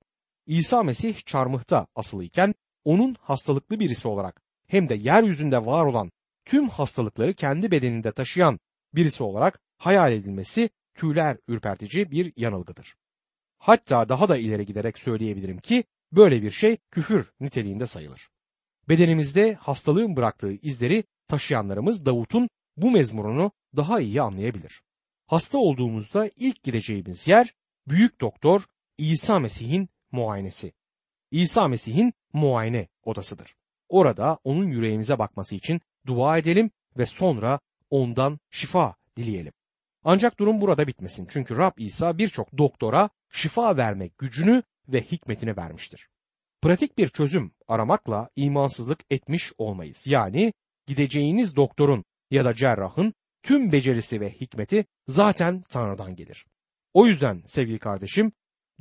İsa 0.47 0.83
Mesih 0.83 1.17
çarmıhta 1.27 1.87
asılıyken 1.95 2.55
onun 2.85 3.17
hastalıklı 3.21 3.81
birisi 3.81 4.09
olarak 4.09 4.43
hem 4.67 4.89
de 4.89 4.95
yeryüzünde 4.95 5.67
var 5.67 5.85
olan 5.85 6.11
tüm 6.45 6.69
hastalıkları 6.69 7.35
kendi 7.35 7.71
bedeninde 7.71 8.13
taşıyan 8.13 8.61
birisi 8.95 9.23
olarak 9.23 9.61
hayal 9.79 10.13
edilmesi 10.13 10.71
tüyler 10.95 11.39
ürpertici 11.49 12.11
bir 12.11 12.33
yanılgıdır. 12.37 12.95
Hatta 13.59 14.09
daha 14.09 14.29
da 14.29 14.37
ileri 14.37 14.67
giderek 14.67 14.99
söyleyebilirim 14.99 15.59
ki 15.59 15.85
böyle 16.13 16.43
bir 16.43 16.51
şey 16.51 16.77
küfür 16.91 17.33
niteliğinde 17.41 17.87
sayılır. 17.87 18.29
Bedenimizde 18.89 19.55
hastalığın 19.55 20.17
bıraktığı 20.17 20.53
izleri 20.53 21.05
taşıyanlarımız 21.29 22.07
Davut'un 22.07 22.49
bu 22.77 22.91
mezmurunu 22.91 23.53
daha 23.77 24.01
iyi 24.01 24.23
anlayabilir. 24.23 24.83
Hasta 25.27 25.59
olduğumuzda 25.59 26.31
ilk 26.37 26.63
gideceğimiz 26.63 27.29
yer 27.29 27.55
büyük 27.89 28.21
doktor 28.21 28.63
İsa 28.99 29.39
Mesih'in 29.39 29.89
muayenesi. 30.13 30.73
İsa 31.31 31.69
Mesih'in 31.69 32.13
muayene 32.33 32.89
odasıdır. 33.05 33.55
Orada 33.89 34.39
onun 34.45 34.67
yüreğimize 34.67 35.19
bakması 35.19 35.57
için 35.57 35.81
dua 36.07 36.39
edelim 36.39 36.71
ve 36.97 37.07
sonra 37.07 37.61
ondan 37.91 38.39
şifa 38.51 38.95
dileyelim. 39.17 39.53
Ancak 40.05 40.39
durum 40.39 40.61
burada 40.61 40.87
bitmesin. 40.87 41.27
Çünkü 41.31 41.57
Rab 41.57 41.73
İsa 41.79 42.19
birçok 42.19 42.59
doktora 42.59 43.11
şifa 43.31 43.77
vermek 43.77 44.19
gücünü 44.19 44.63
ve 44.89 45.03
hikmetini 45.03 45.57
vermiştir. 45.57 46.09
Pratik 46.63 46.99
bir 46.99 47.09
çözüm 47.09 47.53
aramakla 47.69 48.31
imansızlık 48.37 48.99
etmiş 49.11 49.53
olmayız. 49.59 50.07
Yani 50.07 50.53
gideceğiniz 50.87 51.57
doktorun 51.57 52.05
ya 52.31 52.45
da 52.45 52.55
cerrahın 52.55 53.15
tüm 53.43 53.73
becerisi 53.73 54.21
ve 54.21 54.31
hikmeti 54.31 54.85
zaten 55.09 55.63
Tanrı'dan 55.69 56.17
gelir. 56.17 56.47
O 56.95 57.07
yüzden 57.07 57.43
sevgili 57.47 57.79
kardeşim 57.79 58.33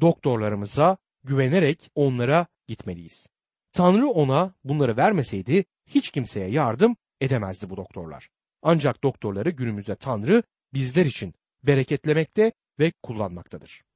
doktorlarımıza 0.01 0.97
güvenerek 1.23 1.91
onlara 1.95 2.47
gitmeliyiz. 2.67 3.27
Tanrı 3.73 4.07
ona 4.07 4.53
bunları 4.63 4.97
vermeseydi 4.97 5.65
hiç 5.87 6.11
kimseye 6.11 6.49
yardım 6.49 6.95
edemezdi 7.21 7.69
bu 7.69 7.77
doktorlar. 7.77 8.29
Ancak 8.61 9.03
doktorları 9.03 9.49
günümüzde 9.49 9.95
Tanrı 9.95 10.43
bizler 10.73 11.05
için 11.05 11.33
bereketlemekte 11.63 12.51
ve 12.79 12.91
kullanmaktadır. 13.03 13.86